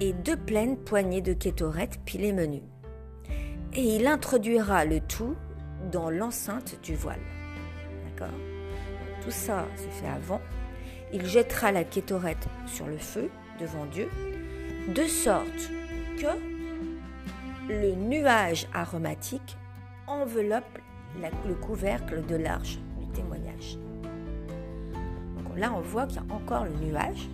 et 0.00 0.12
deux 0.12 0.36
pleines 0.36 0.76
poignées 0.76 1.20
de 1.20 1.32
kétorette 1.32 2.00
pilées 2.04 2.32
menu. 2.32 2.62
Et 3.74 3.96
il 3.96 4.06
introduira 4.06 4.84
le 4.84 5.00
tout 5.00 5.36
dans 5.90 6.10
l'enceinte 6.10 6.78
du 6.82 6.94
voile. 6.94 7.20
D'accord? 8.04 8.34
Tout 9.22 9.30
ça, 9.30 9.66
c'est 9.76 9.90
fait 9.90 10.08
avant. 10.08 10.40
Il 11.12 11.26
jettera 11.26 11.72
la 11.72 11.84
kétorette 11.84 12.48
sur 12.66 12.86
le 12.86 12.98
feu 12.98 13.30
devant 13.60 13.86
Dieu, 13.86 14.08
de 14.94 15.02
sorte 15.04 15.70
que 16.18 16.26
le 17.68 17.94
nuage 17.94 18.66
aromatique 18.74 19.56
enveloppe 20.06 20.78
le 21.46 21.54
couvercle 21.54 22.24
de 22.26 22.36
l'arche 22.36 22.78
du 22.98 23.06
témoignage. 23.08 23.78
Donc 25.36 25.56
là, 25.56 25.72
on 25.74 25.80
voit 25.80 26.06
qu'il 26.06 26.16
y 26.16 26.30
a 26.30 26.34
encore 26.34 26.64
le 26.64 26.72
nuage, 26.86 27.28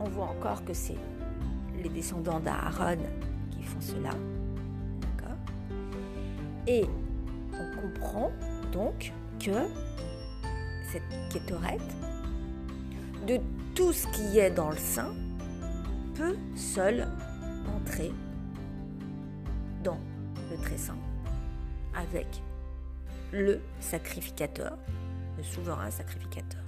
On 0.00 0.08
voit 0.08 0.26
encore 0.26 0.64
que 0.64 0.72
c'est 0.72 0.98
les 1.82 1.88
descendants 1.88 2.40
d'Aaron 2.40 2.98
qui 3.50 3.62
font 3.62 3.80
cela, 3.80 4.10
d'accord? 5.00 5.36
Et 6.66 6.84
on 7.52 7.80
comprend 7.80 8.30
donc 8.72 9.12
que 9.40 9.66
cette 10.90 11.02
kétorette, 11.30 11.80
de 13.26 13.38
tout 13.74 13.92
ce 13.92 14.06
qui 14.08 14.38
est 14.38 14.50
dans 14.50 14.70
le 14.70 14.76
sein, 14.76 15.12
peut 16.14 16.36
seul 16.56 17.08
entrer 17.76 18.12
dans 19.84 19.98
le 20.50 20.56
très 20.58 20.76
saint 20.76 20.96
avec 21.94 22.42
le 23.32 23.60
sacrificateur, 23.80 24.78
le 25.36 25.42
souverain 25.42 25.90
sacrificateur. 25.90 26.67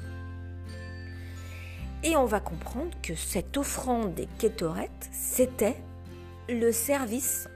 Et 2.02 2.16
on 2.16 2.24
va 2.24 2.40
comprendre 2.40 2.90
que 3.02 3.14
cette 3.14 3.56
offrande 3.56 4.14
des 4.14 4.26
kétorettes, 4.38 5.08
c'était 5.12 5.76
le 6.48 6.72
service, 6.72 7.48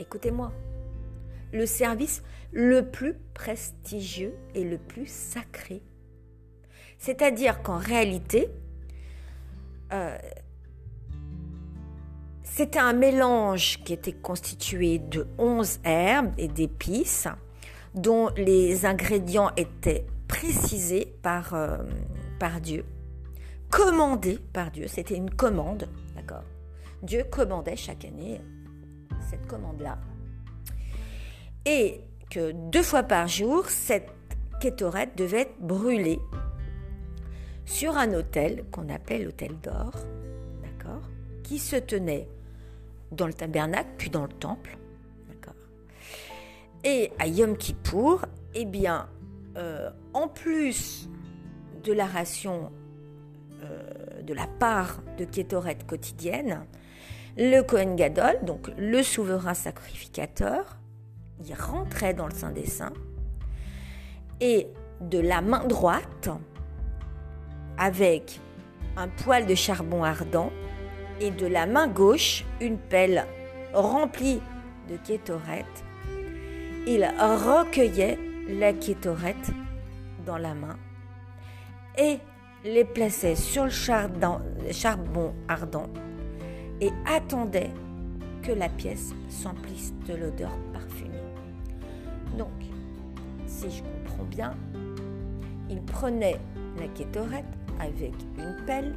écoutez-moi, 0.00 0.52
le 1.52 1.66
service 1.66 2.22
le 2.52 2.90
plus 2.90 3.14
prestigieux 3.34 4.34
et 4.54 4.64
le 4.64 4.76
plus 4.76 5.06
sacré. 5.06 5.82
C'est-à-dire 6.98 7.62
qu'en 7.62 7.78
réalité, 7.78 8.48
euh, 9.92 10.16
c'était 12.42 12.78
un 12.78 12.92
mélange 12.92 13.82
qui 13.84 13.92
était 13.92 14.12
constitué 14.12 14.98
de 14.98 15.26
11 15.38 15.80
herbes 15.84 16.34
et 16.38 16.48
d'épices 16.48 17.28
dont 17.94 18.30
les 18.36 18.84
ingrédients 18.84 19.52
étaient 19.56 20.06
précisés 20.28 21.14
par, 21.22 21.54
euh, 21.54 21.78
par 22.38 22.60
Dieu, 22.60 22.84
commandés 23.72 24.38
par 24.52 24.70
Dieu. 24.70 24.86
C'était 24.86 25.16
une 25.16 25.30
commande, 25.30 25.88
d'accord 26.14 26.44
Dieu 27.02 27.24
commandait 27.24 27.74
chaque 27.74 28.04
année 28.04 28.40
cette 29.28 29.46
commande-là. 29.46 29.98
Et 31.64 32.00
que 32.30 32.52
deux 32.70 32.82
fois 32.82 33.02
par 33.02 33.26
jour, 33.26 33.68
cette 33.68 34.10
kétorette 34.60 35.16
devait 35.16 35.42
être 35.42 35.58
brûlée 35.60 36.20
sur 37.64 37.96
un 37.96 38.12
autel 38.12 38.64
qu'on 38.70 38.88
appelait 38.88 39.24
l'autel 39.24 39.58
d'or, 39.60 39.92
d'accord 40.62 41.02
Qui 41.42 41.58
se 41.58 41.76
tenait 41.76 42.28
dans 43.10 43.26
le 43.26 43.32
tabernacle, 43.34 43.90
puis 43.96 44.10
dans 44.10 44.22
le 44.22 44.32
temple. 44.32 44.76
Et 46.84 47.12
à 47.20 47.28
Yom 47.28 47.56
Kippour, 47.56 48.26
eh 48.54 48.64
bien, 48.64 49.08
euh, 49.56 49.88
en 50.14 50.26
plus 50.26 51.08
de 51.84 51.92
la 51.92 52.06
ration 52.06 52.72
de 54.24 54.34
la 54.34 54.46
part 54.46 55.02
de 55.18 55.24
Kétoret 55.24 55.78
quotidienne, 55.86 56.64
le 57.36 57.62
Kohen 57.62 57.96
Gadol, 57.96 58.38
donc 58.42 58.70
le 58.76 59.02
souverain 59.02 59.54
sacrificateur, 59.54 60.78
il 61.44 61.54
rentrait 61.54 62.14
dans 62.14 62.26
le 62.26 62.34
Saint 62.34 62.52
des 62.52 62.66
Saints 62.66 62.92
et 64.40 64.66
de 65.00 65.18
la 65.18 65.40
main 65.40 65.64
droite, 65.64 66.28
avec 67.78 68.40
un 68.96 69.08
poil 69.08 69.46
de 69.46 69.54
charbon 69.54 70.04
ardent, 70.04 70.50
et 71.20 71.30
de 71.30 71.46
la 71.46 71.66
main 71.66 71.88
gauche 71.88 72.44
une 72.60 72.78
pelle 72.78 73.24
remplie 73.72 74.40
de 74.90 74.96
kétorette. 74.96 75.84
Il 76.86 77.04
recueillait 77.04 78.18
la 78.48 78.72
kétorette 78.72 79.50
dans 80.26 80.36
la 80.36 80.54
main 80.54 80.76
et 81.96 82.18
les 82.64 82.84
plaçait 82.84 83.34
sur 83.34 83.64
le 83.64 83.70
charbon 83.70 85.34
ardent 85.48 85.90
et 86.80 86.90
attendait 87.06 87.70
que 88.42 88.52
la 88.52 88.68
pièce 88.68 89.12
s'emplisse 89.28 89.92
de 90.06 90.14
l'odeur 90.14 90.52
parfumée. 90.72 91.10
Donc, 92.38 92.48
si 93.46 93.70
je 93.70 93.82
comprends 93.82 94.24
bien, 94.24 94.54
il 95.70 95.82
prenait 95.82 96.38
la 96.78 96.88
kétorette 96.88 97.44
avec 97.80 98.12
une 98.38 98.56
pelle, 98.66 98.94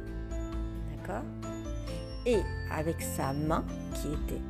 d'accord 0.90 1.24
et 2.24 2.40
avec 2.72 3.00
sa 3.00 3.32
main 3.32 3.64
qui 3.94 4.08
était 4.08 4.42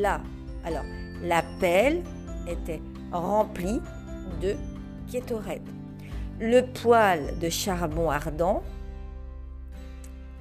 là. 0.00 0.20
Alors, 0.64 0.84
la 1.22 1.42
pelle 1.58 2.02
était 2.46 2.80
remplie 3.10 3.80
de 4.40 4.54
kétorette. 5.10 5.62
Le 6.44 6.62
poêle 6.62 7.38
de 7.38 7.48
charbon 7.48 8.10
ardent 8.10 8.64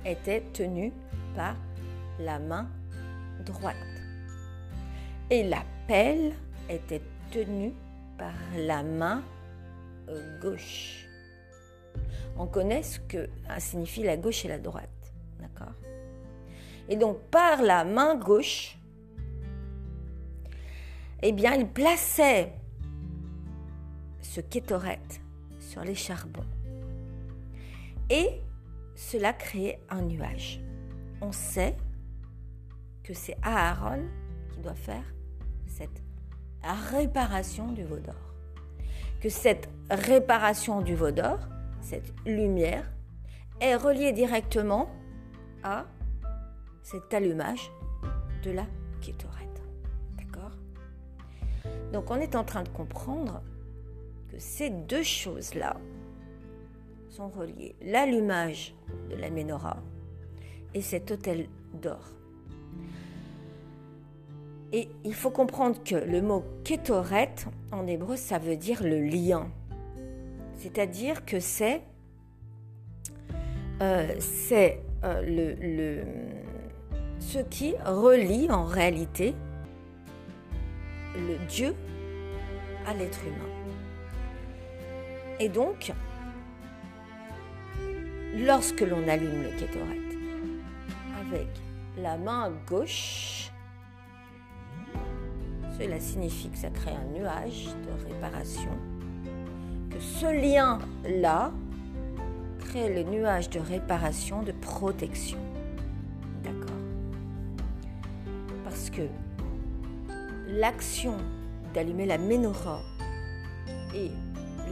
était 0.03 0.41
tenu 0.51 0.91
par 1.35 1.55
la 2.17 2.39
main 2.39 2.67
droite. 3.45 3.75
Et 5.29 5.43
la 5.43 5.63
pelle 5.87 6.33
était 6.67 7.03
tenue 7.29 7.75
par 8.17 8.33
la 8.57 8.81
main 8.81 9.21
gauche. 10.41 11.05
On 12.35 12.47
connaît 12.47 12.81
ce 12.81 12.99
que 13.01 13.29
signifie 13.59 14.01
la 14.01 14.17
gauche 14.17 14.43
et 14.45 14.47
la 14.47 14.57
droite. 14.57 15.13
D'accord? 15.39 15.75
Et 16.89 16.95
donc 16.95 17.19
par 17.29 17.61
la 17.61 17.83
main 17.83 18.15
gauche, 18.15 18.75
eh 21.21 21.31
bien, 21.31 21.53
il 21.53 21.67
plaçait 21.67 22.53
ce 24.23 24.41
kétorette 24.41 25.21
sur 25.71 25.85
les 25.85 25.95
charbons. 25.95 26.45
Et 28.09 28.41
cela 28.93 29.31
créait 29.31 29.79
un 29.89 30.01
nuage. 30.01 30.59
On 31.21 31.31
sait 31.31 31.77
que 33.03 33.13
c'est 33.13 33.37
Aaron 33.41 34.03
qui 34.51 34.59
doit 34.59 34.75
faire 34.75 35.05
cette 35.67 36.03
réparation 36.61 37.71
du 37.71 37.83
veau 37.85 37.99
d'or. 37.99 38.35
Que 39.21 39.29
cette 39.29 39.69
réparation 39.89 40.81
du 40.81 40.93
veau 40.93 41.11
d'or, 41.11 41.39
cette 41.79 42.13
lumière, 42.25 42.91
est 43.61 43.75
reliée 43.75 44.11
directement 44.11 44.89
à 45.63 45.85
cet 46.83 47.13
allumage 47.13 47.71
de 48.43 48.51
la 48.51 48.65
kétorette. 48.99 49.61
D'accord? 50.17 50.51
Donc 51.93 52.11
on 52.11 52.15
est 52.15 52.35
en 52.35 52.43
train 52.43 52.63
de 52.63 52.69
comprendre 52.69 53.41
que 54.31 54.39
ces 54.39 54.69
deux 54.69 55.03
choses-là 55.03 55.77
sont 57.09 57.29
reliées. 57.29 57.75
L'allumage 57.81 58.73
de 59.09 59.15
la 59.15 59.29
menorah 59.29 59.81
et 60.73 60.81
cet 60.81 61.11
hôtel 61.11 61.47
d'or. 61.81 62.13
Et 64.73 64.87
il 65.03 65.13
faut 65.13 65.31
comprendre 65.31 65.83
que 65.83 65.95
le 65.95 66.21
mot 66.21 66.45
kétoret 66.63 67.35
en 67.71 67.85
hébreu, 67.87 68.15
ça 68.15 68.39
veut 68.39 68.55
dire 68.55 68.81
le 68.83 69.01
lien. 69.01 69.51
C'est-à-dire 70.55 71.25
que 71.25 71.39
c'est 71.41 71.81
euh, 73.81 74.15
euh, 74.51 74.75
le, 75.25 76.03
ce 77.19 77.39
qui 77.39 77.73
relie 77.85 78.49
en 78.49 78.63
réalité 78.63 79.33
le 81.15 81.37
Dieu 81.47 81.75
à 82.87 82.93
l'être 82.93 83.19
humain. 83.25 83.50
Et 85.41 85.49
donc, 85.49 85.91
lorsque 88.37 88.81
l'on 88.81 89.07
allume 89.07 89.41
le 89.41 89.49
kétorette 89.57 89.97
avec 91.19 91.47
la 91.97 92.15
main 92.17 92.51
gauche, 92.67 93.51
cela 95.79 95.99
signifie 95.99 96.49
que 96.49 96.57
ça 96.57 96.69
crée 96.69 96.91
un 96.91 97.17
nuage 97.17 97.65
de 97.65 98.13
réparation, 98.13 98.71
que 99.89 99.99
ce 99.99 100.27
lien-là 100.27 101.51
crée 102.59 102.93
le 102.93 103.09
nuage 103.09 103.49
de 103.49 103.59
réparation, 103.59 104.43
de 104.43 104.51
protection. 104.51 105.39
que 108.91 109.07
l'action 110.47 111.17
d'allumer 111.73 112.05
la 112.05 112.17
menorah 112.17 112.81
et 113.95 114.11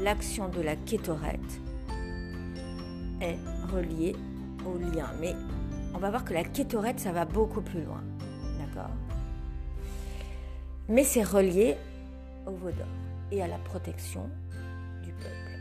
l'action 0.03 0.49
de 0.49 0.61
la 0.61 0.75
kétorette 0.75 1.61
est 3.21 3.37
relié 3.71 4.15
au 4.65 4.77
lien. 4.77 5.09
Mais 5.19 5.33
on 5.93 5.97
va 5.97 6.09
voir 6.09 6.23
que 6.23 6.33
la 6.33 6.43
kétorette, 6.43 6.99
ça 6.99 7.11
va 7.11 7.25
beaucoup 7.25 7.61
plus 7.61 7.83
loin. 7.83 8.03
D'accord? 8.59 8.91
Mais 10.87 11.03
c'est 11.03 11.23
relié 11.23 11.75
au 12.47 12.51
veau 12.51 12.71
d'or 12.71 12.87
et 13.31 13.41
à 13.43 13.47
la 13.47 13.57
protection 13.59 14.29
du 15.03 15.11
peuple. 15.11 15.59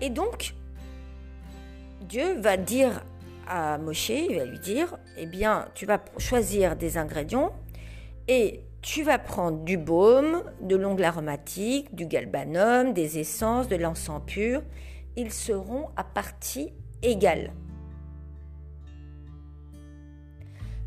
Et 0.00 0.10
donc, 0.10 0.54
Dieu 2.08 2.40
va 2.40 2.56
dire 2.56 3.02
à 3.46 3.76
Moshe, 3.78 4.10
il 4.10 4.36
va 4.36 4.44
lui 4.44 4.58
dire, 4.58 4.96
eh 5.16 5.26
bien, 5.26 5.66
tu 5.74 5.84
vas 5.84 6.02
choisir 6.18 6.76
des 6.76 6.96
ingrédients 6.96 7.52
et 8.28 8.60
tu 8.82 9.04
vas 9.04 9.18
prendre 9.18 9.64
du 9.64 9.78
baume, 9.78 10.42
de 10.60 10.74
l'ongle 10.74 11.04
aromatique, 11.04 11.94
du 11.94 12.06
galbanum, 12.06 12.92
des 12.92 13.20
essences, 13.20 13.68
de 13.68 13.76
l'encens 13.76 14.22
pur. 14.26 14.62
Ils 15.16 15.32
seront 15.32 15.90
à 15.96 16.02
partie 16.02 16.72
égale. 17.00 17.52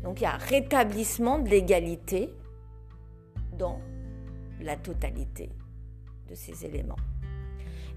Donc 0.04 0.20
il 0.20 0.24
y 0.24 0.26
a 0.26 0.36
rétablissement 0.36 1.38
de 1.38 1.48
l'égalité 1.48 2.32
dans 3.58 3.80
la 4.60 4.76
totalité 4.76 5.48
de 6.28 6.34
ces 6.34 6.66
éléments. 6.66 6.96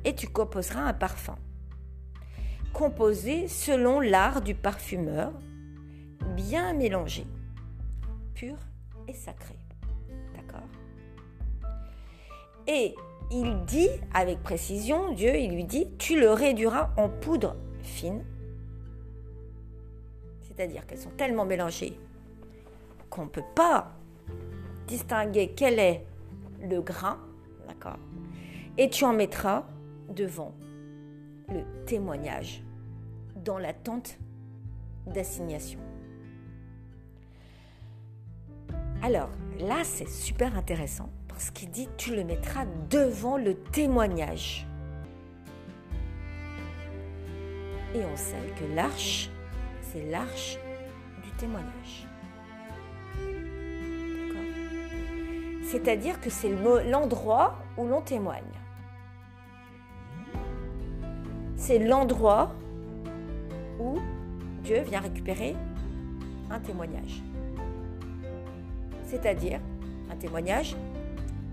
Et 0.05 0.15
tu 0.15 0.27
composeras 0.27 0.81
un 0.81 0.93
parfum, 0.93 1.37
composé 2.71 3.49
selon 3.49 3.99
l'art 3.99 4.41
du 4.41 4.55
parfumeur, 4.55 5.33
bien 6.37 6.73
mélangé, 6.73 7.25
pur 8.33 8.55
et 9.07 9.13
sacré. 9.13 9.58
Et 12.71 12.95
il 13.31 13.65
dit 13.65 13.89
avec 14.13 14.43
précision, 14.43 15.11
Dieu, 15.13 15.35
il 15.35 15.55
lui 15.55 15.63
dit, 15.63 15.87
tu 15.97 16.19
le 16.19 16.29
réduiras 16.29 16.91
en 16.97 17.09
poudre 17.09 17.55
fine. 17.81 18.23
C'est-à-dire 20.41 20.85
qu'elles 20.85 20.99
sont 20.99 21.09
tellement 21.17 21.45
mélangées 21.45 21.97
qu'on 23.09 23.23
ne 23.23 23.29
peut 23.29 23.41
pas 23.55 23.91
distinguer 24.85 25.51
quel 25.55 25.79
est 25.79 26.05
le 26.61 26.79
grain, 26.81 27.17
d'accord 27.67 27.97
Et 28.77 28.87
tu 28.89 29.03
en 29.03 29.13
mettras 29.13 29.65
devant 30.09 30.53
le 31.51 31.63
témoignage 31.85 32.63
dans 33.35 33.57
la 33.57 33.73
tente 33.73 34.19
d'assignation. 35.07 35.79
Alors 39.01 39.29
là, 39.59 39.83
c'est 39.83 40.07
super 40.07 40.55
intéressant 40.55 41.09
parce 41.39 41.51
qu'il 41.51 41.71
dit 41.71 41.87
tu 41.95 42.13
le 42.13 42.25
mettras 42.25 42.65
devant 42.89 43.37
le 43.37 43.55
témoignage. 43.55 44.67
Et 47.95 48.01
on 48.03 48.17
sait 48.17 48.35
que 48.57 48.75
l'arche, 48.75 49.29
c'est 49.81 50.03
l'arche 50.11 50.57
du 51.23 51.31
témoignage. 51.37 52.05
C'est-à-dire 55.63 56.19
que 56.19 56.29
c'est 56.29 56.51
l'endroit 56.89 57.57
où 57.77 57.87
l'on 57.87 58.01
témoigne. 58.01 58.43
C'est 61.55 61.79
l'endroit 61.79 62.51
où 63.79 63.97
Dieu 64.61 64.81
vient 64.81 64.99
récupérer 64.99 65.55
un 66.51 66.59
témoignage. 66.59 67.23
C'est-à-dire, 69.05 69.61
un 70.11 70.17
témoignage, 70.17 70.75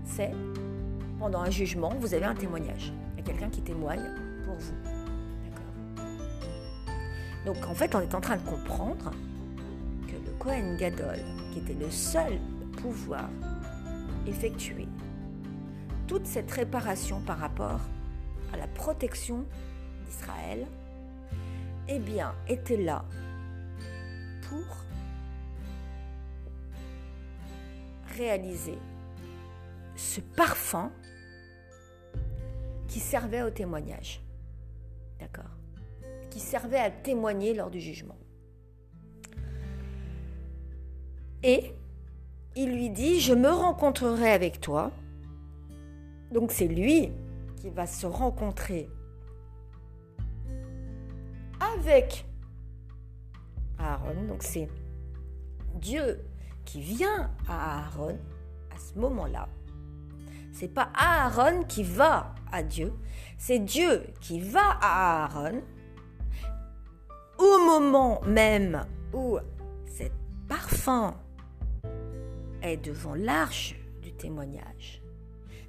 c'est 0.07 0.31
pendant 1.19 1.41
un 1.41 1.49
jugement, 1.49 1.93
vous 1.99 2.13
avez 2.13 2.25
un 2.25 2.35
témoignage. 2.35 2.93
Il 3.13 3.19
y 3.19 3.21
a 3.21 3.25
quelqu'un 3.25 3.49
qui 3.49 3.61
témoigne 3.61 4.09
pour 4.45 4.55
vous. 4.55 4.73
Donc 7.45 7.57
en 7.67 7.73
fait, 7.73 7.93
on 7.95 8.01
est 8.01 8.15
en 8.15 8.21
train 8.21 8.37
de 8.37 8.43
comprendre 8.43 9.11
que 10.07 10.13
le 10.13 10.31
Kohen 10.39 10.77
Gadol, 10.77 11.19
qui 11.51 11.59
était 11.59 11.73
le 11.73 11.89
seul 11.89 12.39
pouvoir 12.81 13.29
effectuer 14.27 14.87
toute 16.07 16.25
cette 16.25 16.51
réparation 16.51 17.21
par 17.21 17.39
rapport 17.39 17.81
à 18.53 18.57
la 18.57 18.67
protection 18.67 19.45
d'Israël, 20.05 20.65
eh 21.89 21.99
bien, 21.99 22.33
était 22.47 22.77
là 22.77 23.05
pour 24.49 24.85
réaliser 28.17 28.77
ce 29.97 30.21
parfum 30.21 30.91
qui 32.87 32.99
servait 32.99 33.41
au 33.41 33.49
témoignage. 33.49 34.21
D'accord? 35.19 35.51
Qui 36.29 36.39
servait 36.39 36.79
à 36.79 36.91
témoigner 36.91 37.53
lors 37.53 37.69
du 37.69 37.81
jugement. 37.81 38.17
Et 41.43 41.73
il 42.55 42.73
lui 42.73 42.89
dit, 42.89 43.19
je 43.19 43.33
me 43.33 43.49
rencontrerai 43.49 44.31
avec 44.31 44.61
toi. 44.61 44.91
Donc 46.31 46.51
c'est 46.51 46.67
lui 46.67 47.11
qui 47.57 47.69
va 47.69 47.87
se 47.87 48.05
rencontrer 48.05 48.89
avec 51.75 52.25
Aaron. 53.77 54.25
Donc 54.27 54.43
c'est 54.43 54.69
Dieu 55.75 56.19
qui 56.65 56.81
vient 56.81 57.31
à 57.47 57.79
Aaron 57.79 58.17
à 58.75 58.79
ce 58.79 58.99
moment-là. 58.99 59.47
C'est 60.59 60.73
pas 60.73 60.89
Aaron 60.95 61.65
qui 61.65 61.83
va 61.83 62.33
à 62.51 62.63
Dieu, 62.63 62.91
c'est 63.37 63.59
Dieu 63.59 64.07
qui 64.19 64.39
va 64.39 64.75
à 64.81 65.25
Aaron 65.25 65.61
au 67.37 67.59
moment 67.59 68.21
même 68.25 68.83
où 69.13 69.37
cet 69.85 70.13
parfum 70.47 71.13
est 72.63 72.77
devant 72.77 73.13
l'arche 73.13 73.75
du 74.01 74.11
témoignage. 74.13 75.03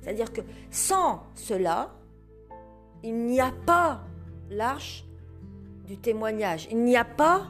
C'est-à-dire 0.00 0.32
que 0.32 0.40
sans 0.70 1.22
cela, 1.34 1.94
il 3.02 3.26
n'y 3.26 3.42
a 3.42 3.52
pas 3.66 4.00
l'arche 4.48 5.04
du 5.86 5.98
témoignage. 5.98 6.66
Il 6.70 6.82
n'y 6.82 6.96
a 6.96 7.04
pas 7.04 7.48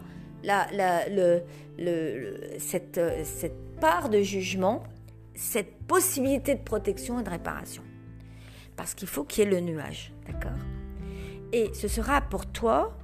cette 2.59 3.79
part 3.81 4.09
de 4.09 4.23
jugement, 4.23 4.83
cette 5.39 5.87
possibilité 5.87 6.57
de 6.57 6.61
protection 6.61 7.21
et 7.21 7.23
de 7.23 7.31
réparation. 7.31 7.85
Parce 8.77 8.95
qu'il 8.95 9.07
faut 9.07 9.23
qu'il 9.23 9.45
y 9.45 9.47
ait 9.47 9.51
le 9.51 9.61
nuage, 9.61 10.13
d'accord? 10.27 10.59
Et 11.53 11.73
ce 11.75 11.87
sera 11.87 12.21
pour 12.21 12.47
toi, 12.47 12.99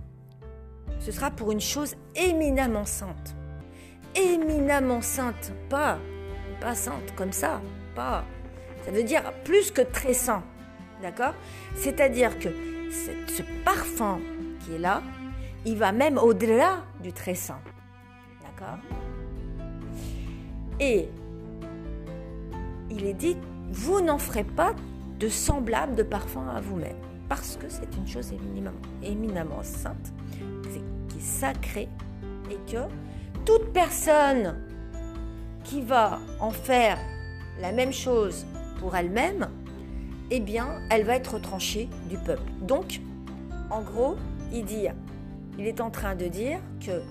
ce 0.98 1.12
sera 1.12 1.30
pour 1.30 1.52
une 1.52 1.60
chose 1.60 1.94
éminemment 2.16 2.84
sainte. 2.84 3.36
Éminemment 4.16 5.00
sainte, 5.00 5.52
pas, 5.70 5.98
pas 6.60 6.74
sainte 6.74 7.14
comme 7.14 7.30
ça, 7.30 7.62
pas. 7.94 8.24
Ça 8.84 8.90
veut 8.90 9.04
dire 9.04 9.32
plus 9.44 9.70
que 9.70 9.82
très 9.82 10.12
saint, 10.12 10.42
d'accord? 11.02 11.34
C'est-à-dire 11.76 12.36
que 12.40 12.48
ce 12.90 13.42
parfum 13.64 14.18
qui 14.60 14.74
est 14.74 14.78
là, 14.78 15.04
il 15.64 15.76
va 15.76 15.92
même 15.92 16.18
au-delà 16.18 16.84
du 17.00 17.12
très 17.12 17.36
saint. 17.36 17.60
D'accord? 18.42 18.78
Et 20.80 21.08
il 22.94 23.04
est 23.04 23.14
dit, 23.14 23.36
vous 23.70 24.00
n'en 24.00 24.18
ferez 24.18 24.44
pas 24.44 24.74
de 25.18 25.28
semblable 25.28 25.94
de 25.96 26.02
parfum 26.02 26.48
à 26.48 26.60
vous-même, 26.60 26.96
parce 27.28 27.56
que 27.56 27.68
c'est 27.68 27.94
une 27.96 28.06
chose 28.06 28.32
éminemment, 28.32 28.76
éminemment 29.02 29.62
sainte, 29.62 30.12
qui 31.08 31.18
est 31.18 31.20
sacrée, 31.20 31.88
et 32.50 32.70
que 32.70 32.78
toute 33.44 33.72
personne 33.72 34.56
qui 35.64 35.80
va 35.80 36.18
en 36.40 36.50
faire 36.50 36.98
la 37.60 37.72
même 37.72 37.92
chose 37.92 38.46
pour 38.80 38.96
elle-même, 38.96 39.48
eh 40.30 40.40
bien, 40.40 40.80
elle 40.90 41.04
va 41.04 41.16
être 41.16 41.34
retranchée 41.34 41.88
du 42.08 42.16
peuple. 42.18 42.50
Donc, 42.62 43.00
en 43.70 43.82
gros, 43.82 44.16
il 44.52 44.64
dit 44.64 44.86
il 45.58 45.66
est 45.66 45.80
en 45.80 45.90
train 45.90 46.16
de 46.16 46.26
dire 46.26 46.58
que 46.84 47.02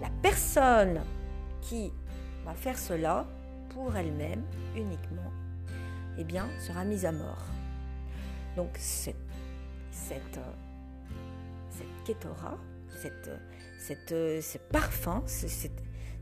la 0.00 0.08
personne 0.22 1.00
qui 1.60 1.92
va 2.44 2.54
faire 2.54 2.78
cela 2.78 3.26
pour 3.74 3.96
elle-même 3.96 4.42
uniquement, 4.76 5.30
eh 6.18 6.24
bien, 6.24 6.48
sera 6.60 6.84
mise 6.84 7.04
à 7.04 7.12
mort. 7.12 7.44
Donc 8.56 8.70
cette, 8.74 9.16
cette, 9.90 10.40
cette 11.70 12.04
kétora, 12.04 12.58
cette, 13.00 13.30
cette, 13.78 14.42
ce 14.42 14.58
parfum, 14.58 15.22
ce, 15.26 15.68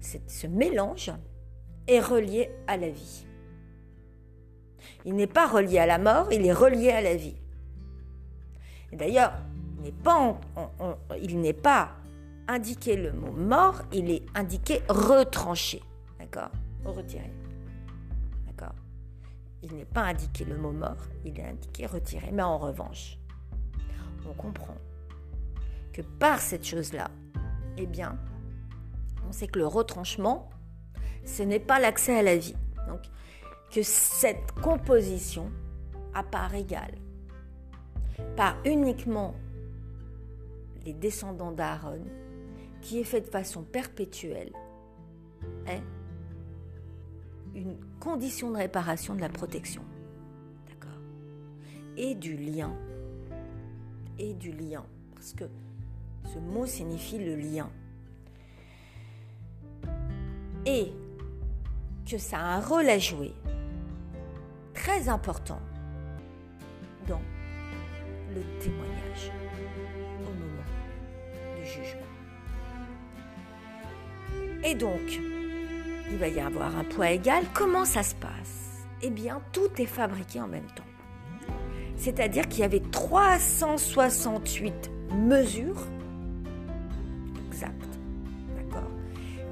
ce 0.00 0.46
mélange 0.46 1.10
est 1.86 2.00
relié 2.00 2.50
à 2.66 2.76
la 2.76 2.88
vie. 2.88 3.26
Il 5.04 5.14
n'est 5.14 5.26
pas 5.26 5.46
relié 5.46 5.78
à 5.78 5.86
la 5.86 5.98
mort, 5.98 6.28
il 6.32 6.46
est 6.46 6.52
relié 6.52 6.90
à 6.90 7.00
la 7.00 7.16
vie. 7.16 7.36
D'ailleurs, 8.92 9.32
il 11.22 11.40
n'est 11.40 11.52
pas 11.52 11.90
indiqué 12.48 12.96
le 12.96 13.12
mot 13.12 13.32
mort, 13.32 13.82
il 13.92 14.10
est 14.10 14.22
indiqué 14.34 14.82
retranché. 14.88 15.82
D'accord? 16.18 16.50
Retiré. 16.84 17.30
Il 19.62 19.74
n'est 19.74 19.84
pas 19.84 20.04
indiqué 20.04 20.44
le 20.44 20.56
mot 20.56 20.72
mort, 20.72 21.08
il 21.24 21.38
est 21.38 21.44
indiqué 21.44 21.86
retiré. 21.86 22.30
Mais 22.32 22.42
en 22.42 22.58
revanche, 22.58 23.18
on 24.28 24.32
comprend 24.32 24.76
que 25.92 26.02
par 26.02 26.40
cette 26.40 26.64
chose-là, 26.64 27.10
eh 27.76 27.86
bien, 27.86 28.18
on 29.28 29.32
sait 29.32 29.46
que 29.46 29.58
le 29.58 29.66
retranchement, 29.66 30.50
ce 31.24 31.42
n'est 31.42 31.60
pas 31.60 31.78
l'accès 31.78 32.18
à 32.18 32.22
la 32.22 32.36
vie. 32.36 32.56
Donc, 32.88 33.02
que 33.70 33.82
cette 33.82 34.52
composition 34.62 35.50
à 36.14 36.22
part 36.22 36.54
égale, 36.54 36.94
par 38.36 38.56
uniquement 38.64 39.34
les 40.84 40.92
descendants 40.92 41.52
d'Aaron, 41.52 42.04
qui 42.80 43.00
est 43.00 43.04
fait 43.04 43.20
de 43.20 43.28
façon 43.28 43.62
perpétuelle, 43.62 44.52
est 45.66 45.82
une 47.54 47.76
condition 48.00 48.50
de 48.50 48.56
réparation 48.56 49.14
de 49.14 49.20
la 49.20 49.28
protection. 49.28 49.82
D'accord 50.66 50.98
Et 51.96 52.14
du 52.14 52.36
lien. 52.36 52.74
Et 54.18 54.32
du 54.34 54.50
lien. 54.52 54.84
Parce 55.14 55.34
que 55.34 55.44
ce 56.32 56.38
mot 56.38 56.66
signifie 56.66 57.18
le 57.18 57.36
lien. 57.36 57.70
Et 60.66 60.92
que 62.10 62.18
ça 62.18 62.38
a 62.38 62.56
un 62.56 62.60
rôle 62.60 62.88
à 62.88 62.98
jouer 62.98 63.32
très 64.74 65.08
important 65.08 65.60
dans 67.06 67.20
le 68.34 68.42
témoignage 68.60 69.30
au 70.20 70.32
moment 70.32 70.64
du 71.56 71.66
jugement. 71.66 72.00
Et 74.64 74.74
donc, 74.74 75.39
il 76.10 76.18
va 76.18 76.28
y 76.28 76.40
avoir 76.40 76.76
un 76.76 76.84
poids 76.84 77.10
égal. 77.10 77.44
Comment 77.54 77.84
ça 77.84 78.02
se 78.02 78.14
passe? 78.14 78.86
Eh 79.02 79.10
bien, 79.10 79.40
tout 79.52 79.68
est 79.78 79.86
fabriqué 79.86 80.40
en 80.40 80.48
même 80.48 80.66
temps. 80.74 80.84
C'est-à-dire 81.96 82.48
qu'il 82.48 82.60
y 82.60 82.64
avait 82.64 82.80
368 82.80 84.90
mesures 85.14 85.86
exactes, 87.48 87.98
d'accord, 88.56 88.88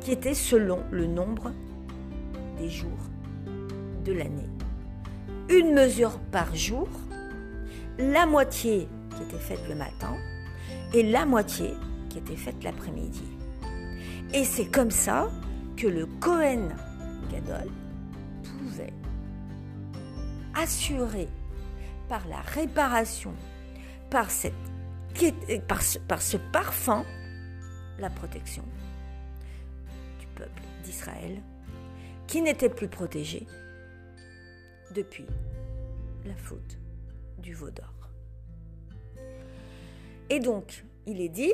qui 0.00 0.12
étaient 0.12 0.34
selon 0.34 0.80
le 0.90 1.06
nombre 1.06 1.52
des 2.58 2.70
jours 2.70 2.90
de 4.04 4.12
l'année. 4.12 4.48
Une 5.50 5.74
mesure 5.74 6.18
par 6.32 6.54
jour, 6.54 6.88
la 7.98 8.26
moitié 8.26 8.88
qui 9.16 9.22
était 9.22 9.42
faite 9.42 9.60
le 9.68 9.74
matin 9.74 10.14
et 10.94 11.02
la 11.02 11.26
moitié 11.26 11.74
qui 12.08 12.18
était 12.18 12.36
faite 12.36 12.62
l'après-midi. 12.62 13.24
Et 14.32 14.44
c'est 14.44 14.66
comme 14.66 14.90
ça 14.90 15.28
que 15.78 15.86
le 15.86 16.06
Cohen 16.06 16.70
Gadol 17.30 17.70
pouvait 18.42 18.92
assurer 20.54 21.28
par 22.08 22.26
la 22.26 22.40
réparation, 22.40 23.32
par, 24.10 24.28
cette, 24.28 24.54
par, 25.68 25.80
ce, 25.82 26.00
par 26.00 26.20
ce 26.20 26.36
parfum, 26.36 27.04
la 28.00 28.10
protection 28.10 28.64
du 30.18 30.26
peuple 30.34 30.62
d'Israël, 30.82 31.40
qui 32.26 32.42
n'était 32.42 32.70
plus 32.70 32.88
protégé 32.88 33.46
depuis 34.96 35.26
la 36.26 36.34
faute 36.34 36.76
du 37.38 37.54
veau 37.54 37.70
d'or. 37.70 37.94
Et 40.28 40.40
donc, 40.40 40.84
il 41.06 41.20
est 41.20 41.28
dit, 41.28 41.52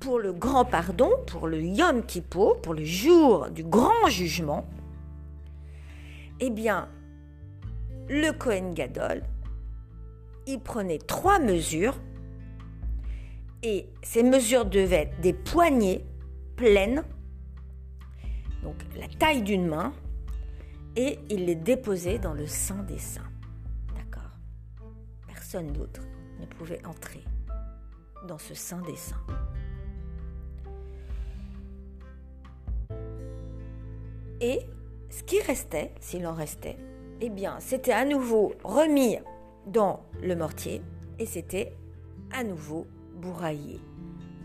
pour 0.00 0.18
le 0.18 0.32
grand 0.32 0.64
pardon, 0.64 1.10
pour 1.26 1.46
le 1.46 1.62
Yom 1.62 2.02
Kippur, 2.04 2.60
pour 2.62 2.74
le 2.74 2.84
jour 2.84 3.50
du 3.50 3.62
grand 3.62 4.08
jugement, 4.08 4.66
eh 6.40 6.50
bien, 6.50 6.88
le 8.08 8.32
Kohen 8.32 8.72
Gadol, 8.72 9.22
il 10.46 10.58
prenait 10.58 10.98
trois 10.98 11.38
mesures 11.38 11.94
et 13.62 13.86
ces 14.02 14.22
mesures 14.22 14.64
devaient 14.64 15.02
être 15.02 15.20
des 15.20 15.34
poignées 15.34 16.04
pleines, 16.56 17.04
donc 18.62 18.76
la 18.98 19.06
taille 19.06 19.42
d'une 19.42 19.66
main, 19.66 19.92
et 20.96 21.18
il 21.28 21.44
les 21.44 21.54
déposait 21.54 22.18
dans 22.18 22.32
le 22.32 22.46
sein 22.46 22.82
des 22.84 22.98
saints. 22.98 23.30
D'accord 23.94 24.32
Personne 25.28 25.72
d'autre 25.72 26.00
ne 26.40 26.46
pouvait 26.46 26.84
entrer 26.86 27.22
dans 28.26 28.38
ce 28.38 28.54
sein 28.54 28.80
des 28.82 28.96
saints. 28.96 29.24
Et 34.40 34.60
ce 35.10 35.22
qui 35.22 35.40
restait, 35.40 35.92
s'il 36.00 36.26
en 36.26 36.34
restait, 36.34 36.76
eh 37.20 37.30
bien, 37.30 37.56
c'était 37.60 37.92
à 37.92 38.04
nouveau 38.04 38.52
remis 38.64 39.18
dans 39.66 40.00
le 40.22 40.34
mortier 40.34 40.82
et 41.18 41.26
c'était 41.26 41.76
à 42.32 42.44
nouveau 42.44 42.86
bourraillé. 43.16 43.80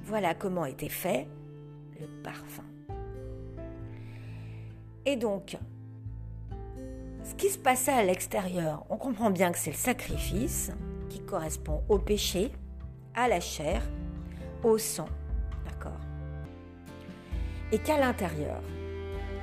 Voilà 0.04 0.34
comment 0.34 0.66
était 0.66 0.90
fait 0.90 1.28
le 2.00 2.08
parfum. 2.22 2.64
Et 5.06 5.16
donc, 5.16 5.58
ce 7.24 7.36
qui 7.36 7.50
se 7.50 7.58
passait 7.58 7.94
à 7.94 8.04
l'extérieur, 8.04 8.86
on 8.90 8.98
comprend 8.98 9.30
bien 9.30 9.52
que 9.52 9.58
c'est 9.58 9.72
le 9.72 9.78
sacrifice 9.78 10.72
qui 11.10 11.22
correspond 11.22 11.84
au 11.90 12.00
péché, 12.00 12.52
à 13.14 13.28
la 13.28 13.40
chair, 13.40 13.82
au 14.64 14.78
sang. 14.78 15.08
D'accord? 15.66 16.00
Et 17.72 17.80
qu'à 17.80 18.00
l'intérieur, 18.00 18.62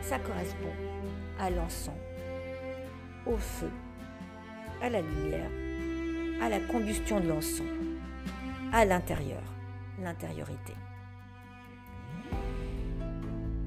ça 0.03 0.19
correspond 0.19 0.73
à 1.39 1.51
l'encens, 1.51 1.95
au 3.27 3.37
feu, 3.37 3.71
à 4.83 4.91
la 4.91 5.01
lumière, 5.01 5.51
à 6.43 6.49
la 6.49 6.61
combustion 6.61 7.21
de 7.21 7.29
l'encens, 7.29 7.67
à 8.73 8.85
l'intérieur, 8.85 9.43
l'intériorité. 10.03 10.75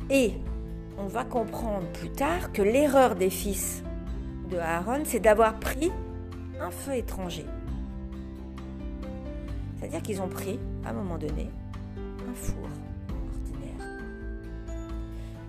Et 0.09 0.33
on 0.97 1.07
va 1.07 1.23
comprendre 1.23 1.87
plus 1.93 2.11
tard 2.11 2.51
que 2.51 2.61
l'erreur 2.61 3.15
des 3.15 3.29
fils 3.29 3.83
de 4.49 4.57
Aaron, 4.57 5.01
c'est 5.03 5.19
d'avoir 5.19 5.59
pris 5.59 5.91
un 6.61 6.69
feu 6.69 6.95
étranger. 6.95 7.45
C'est-à-dire 9.77 10.01
qu'ils 10.01 10.21
ont 10.21 10.29
pris, 10.29 10.59
à 10.85 10.89
un 10.89 10.93
moment 10.93 11.17
donné, 11.17 11.49
un 11.97 12.33
four 12.33 12.69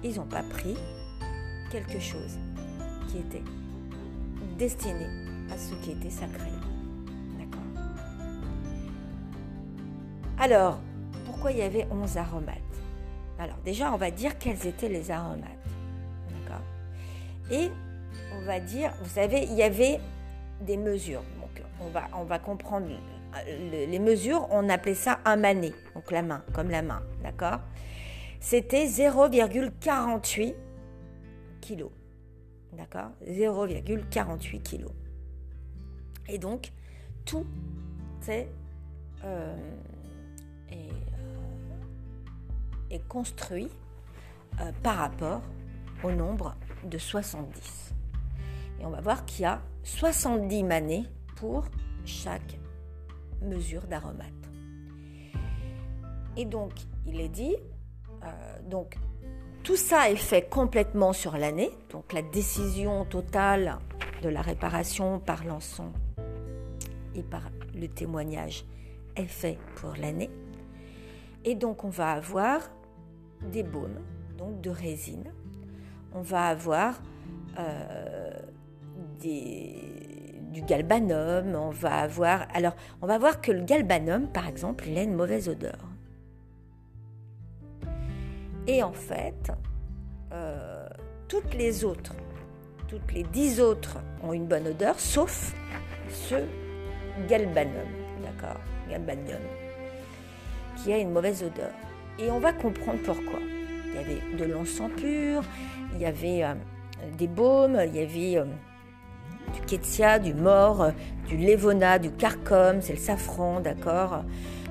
ils 0.02 0.16
n'ont 0.16 0.26
pas 0.26 0.42
pris 0.42 0.76
quelque 1.70 1.98
chose 1.98 2.38
qui 3.08 3.18
était 3.18 3.42
destiné 4.58 5.06
à 5.52 5.58
ce 5.58 5.74
qui 5.74 5.92
était 5.92 6.10
sacré. 6.10 6.50
D'accord 7.38 7.60
Alors, 10.38 10.78
pourquoi 11.24 11.52
il 11.52 11.58
y 11.58 11.62
avait 11.62 11.86
11 11.90 12.16
aromates? 12.16 12.56
Alors, 13.38 13.56
déjà, 13.64 13.92
on 13.92 13.96
va 13.96 14.10
dire 14.10 14.38
quels 14.38 14.66
étaient 14.66 14.88
les 14.88 15.10
aromates. 15.10 15.42
D'accord? 16.30 16.62
Et 17.50 17.70
on 18.34 18.44
va 18.44 18.60
dire, 18.60 18.92
vous 19.02 19.10
savez, 19.10 19.42
il 19.44 19.54
y 19.54 19.62
avait 19.62 20.00
des 20.60 20.76
mesures. 20.76 21.22
Donc, 21.40 21.62
on 21.80 21.88
va, 21.88 22.08
on 22.14 22.24
va 22.24 22.38
comprendre 22.38 22.88
les 23.46 23.98
mesures. 23.98 24.46
On 24.50 24.68
appelait 24.68 24.94
ça 24.94 25.18
un 25.24 25.36
mané, 25.36 25.72
donc 25.94 26.10
la 26.10 26.22
main, 26.22 26.42
comme 26.54 26.70
la 26.70 26.82
main. 26.82 27.02
D'accord? 27.22 27.60
C'était 28.46 28.86
0,48 28.86 30.54
kg. 31.60 31.86
D'accord? 32.74 33.10
0,48 33.26 34.62
kg. 34.62 34.84
Et 36.28 36.38
donc, 36.38 36.70
tout 37.24 37.44
est, 38.28 38.48
euh, 39.24 39.56
est, 40.70 40.92
euh, 42.92 42.98
construit 43.08 43.68
euh, 44.60 44.70
par 44.80 44.98
rapport 44.98 45.42
au 46.04 46.12
nombre 46.12 46.54
de 46.84 46.98
70. 46.98 47.94
Et 48.78 48.86
on 48.86 48.90
va 48.90 49.00
voir 49.00 49.24
qu'il 49.24 49.42
y 49.42 49.46
a 49.46 49.60
70 49.82 50.62
manées 50.62 51.06
pour 51.34 51.64
chaque 52.04 52.60
mesure 53.42 53.88
d'aromate. 53.88 54.30
Et 56.36 56.44
donc, 56.44 56.74
il 57.06 57.20
est 57.20 57.28
dit, 57.28 57.56
euh, 57.56 57.75
donc, 58.68 58.96
tout 59.62 59.76
ça 59.76 60.10
est 60.10 60.16
fait 60.16 60.48
complètement 60.48 61.12
sur 61.12 61.36
l'année. 61.36 61.70
Donc, 61.90 62.12
la 62.12 62.22
décision 62.22 63.04
totale 63.04 63.78
de 64.22 64.28
la 64.28 64.40
réparation 64.40 65.18
par 65.18 65.44
l'encens 65.44 65.92
et 67.14 67.22
par 67.22 67.42
le 67.74 67.88
témoignage 67.88 68.64
est 69.16 69.26
fait 69.26 69.58
pour 69.76 69.94
l'année. 70.00 70.30
Et 71.44 71.54
donc, 71.54 71.84
on 71.84 71.88
va 71.88 72.12
avoir 72.12 72.60
des 73.42 73.62
baumes, 73.62 74.00
donc 74.38 74.60
de 74.60 74.70
résine. 74.70 75.32
On 76.12 76.22
va 76.22 76.46
avoir 76.46 77.00
euh, 77.58 78.30
du 79.20 80.62
galbanum. 80.62 81.54
On 81.54 81.70
va 81.70 81.98
avoir. 81.98 82.46
Alors, 82.54 82.74
on 83.02 83.06
va 83.06 83.18
voir 83.18 83.40
que 83.40 83.52
le 83.52 83.62
galbanum, 83.62 84.28
par 84.28 84.46
exemple, 84.46 84.84
il 84.88 84.96
a 84.98 85.02
une 85.02 85.14
mauvaise 85.14 85.48
odeur. 85.48 85.95
Et 88.68 88.82
en 88.82 88.92
fait, 88.92 89.52
euh, 90.32 90.88
toutes 91.28 91.54
les 91.54 91.84
autres, 91.84 92.14
toutes 92.88 93.12
les 93.12 93.22
dix 93.22 93.60
autres 93.60 93.98
ont 94.22 94.32
une 94.32 94.46
bonne 94.46 94.66
odeur, 94.66 94.98
sauf 94.98 95.54
ce 96.10 96.34
galbanum, 97.28 97.86
d'accord 98.22 98.60
Galbanium. 98.90 99.40
qui 100.76 100.92
a 100.92 100.98
une 100.98 101.12
mauvaise 101.12 101.42
odeur. 101.42 101.70
Et 102.18 102.30
on 102.30 102.40
va 102.40 102.52
comprendre 102.52 102.98
pourquoi. 103.04 103.38
Il 103.88 103.94
y 103.94 103.98
avait 103.98 104.36
de 104.36 104.52
l'encens 104.52 104.90
pur, 104.96 105.42
il 105.94 106.00
y 106.00 106.06
avait 106.06 106.42
euh, 106.42 106.54
des 107.16 107.28
baumes, 107.28 107.80
il 107.86 107.94
y 107.94 108.02
avait 108.02 108.38
euh, 108.38 108.44
du 109.54 109.60
ketsia, 109.62 110.18
du 110.18 110.34
mort, 110.34 110.90
du 111.28 111.36
lévona, 111.36 112.00
du 112.00 112.10
carcom, 112.10 112.82
c'est 112.82 112.94
le 112.94 112.98
safran, 112.98 113.60
d'accord 113.60 114.24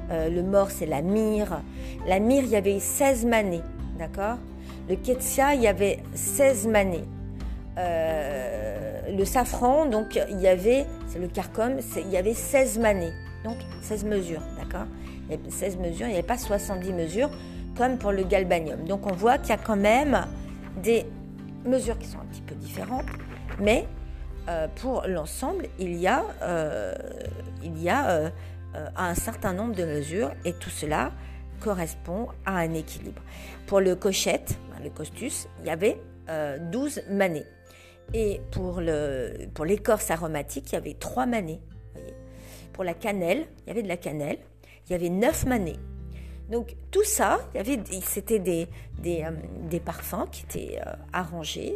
Le 0.09 0.41
mort, 0.41 0.69
c'est 0.69 0.85
la 0.85 1.01
myrrhe. 1.01 1.61
La 2.07 2.19
myrrhe, 2.19 2.45
il 2.45 2.51
y 2.51 2.55
avait 2.55 2.79
16 2.79 3.25
manées, 3.25 3.63
d'accord? 3.97 4.37
Le 4.89 4.95
ketsia, 4.95 5.55
il 5.55 5.61
y 5.61 5.67
avait 5.67 5.99
16 6.13 6.67
manées. 6.67 7.05
le 7.77 9.25
safran, 9.25 9.85
donc 9.85 10.19
il 10.29 10.39
y 10.39 10.47
avait, 10.47 10.85
le 11.19 11.27
carcom, 11.27 11.77
il 11.97 12.09
y 12.09 12.17
avait 12.17 12.33
16 12.33 12.79
manées, 12.79 13.13
donc 13.43 13.57
16 13.81 14.05
mesures, 14.05 14.41
d'accord? 14.57 14.87
Il 15.29 15.35
y 15.35 15.47
a 15.47 15.51
16 15.51 15.77
mesures, 15.77 16.07
il 16.07 16.11
n'y 16.11 16.17
avait 16.17 16.23
pas 16.23 16.37
70 16.37 16.93
mesures 16.93 17.29
comme 17.77 17.97
pour 17.97 18.11
le 18.11 18.23
galbanium. 18.23 18.85
Donc 18.85 19.05
on 19.05 19.13
voit 19.13 19.37
qu'il 19.37 19.49
y 19.49 19.53
a 19.53 19.57
quand 19.57 19.75
même 19.75 20.25
des 20.81 21.05
mesures 21.65 21.97
qui 21.97 22.07
sont 22.07 22.19
un 22.19 22.25
petit 22.25 22.41
peu 22.41 22.55
différentes, 22.55 23.05
mais 23.59 23.85
euh, 24.47 24.67
pour 24.75 25.03
l'ensemble, 25.07 25.67
il 25.79 25.95
y 25.95 26.07
a, 26.07 26.23
euh, 26.43 26.93
il 27.63 27.81
y 27.81 27.89
a 27.89 28.09
euh, 28.09 28.29
un 28.95 29.15
certain 29.15 29.53
nombre 29.53 29.75
de 29.75 29.85
mesures 29.85 30.31
et 30.43 30.53
tout 30.53 30.69
cela 30.69 31.11
correspond 31.59 32.27
à 32.45 32.57
un 32.57 32.73
équilibre. 32.73 33.21
Pour 33.67 33.79
le 33.79 33.95
cochette, 33.95 34.57
le 34.83 34.89
costus, 34.89 35.47
il 35.61 35.67
y 35.67 35.69
avait 35.69 35.97
12 36.71 37.03
manées. 37.09 37.45
Et 38.13 38.41
pour, 38.51 38.81
le, 38.81 39.47
pour 39.53 39.65
l'écorce 39.65 40.11
aromatique, 40.11 40.71
il 40.71 40.75
y 40.75 40.77
avait 40.77 40.93
3 40.93 41.25
manées. 41.25 41.59
Pour 42.73 42.83
la 42.83 42.93
cannelle, 42.93 43.47
il 43.63 43.69
y 43.69 43.71
avait 43.71 43.83
de 43.83 43.87
la 43.87 43.97
cannelle, 43.97 44.37
il 44.85 44.91
y 44.91 44.95
avait 44.95 45.09
neuf 45.09 45.45
manées. 45.45 45.79
Donc 46.49 46.75
tout 46.91 47.03
ça, 47.03 47.39
c'était 48.03 48.39
des, 48.39 48.67
des, 48.99 49.23
euh, 49.23 49.79
parfums 49.79 50.27
qui 50.31 50.43
étaient 50.43 50.79
euh, 50.85 50.93
arrangés, 51.11 51.75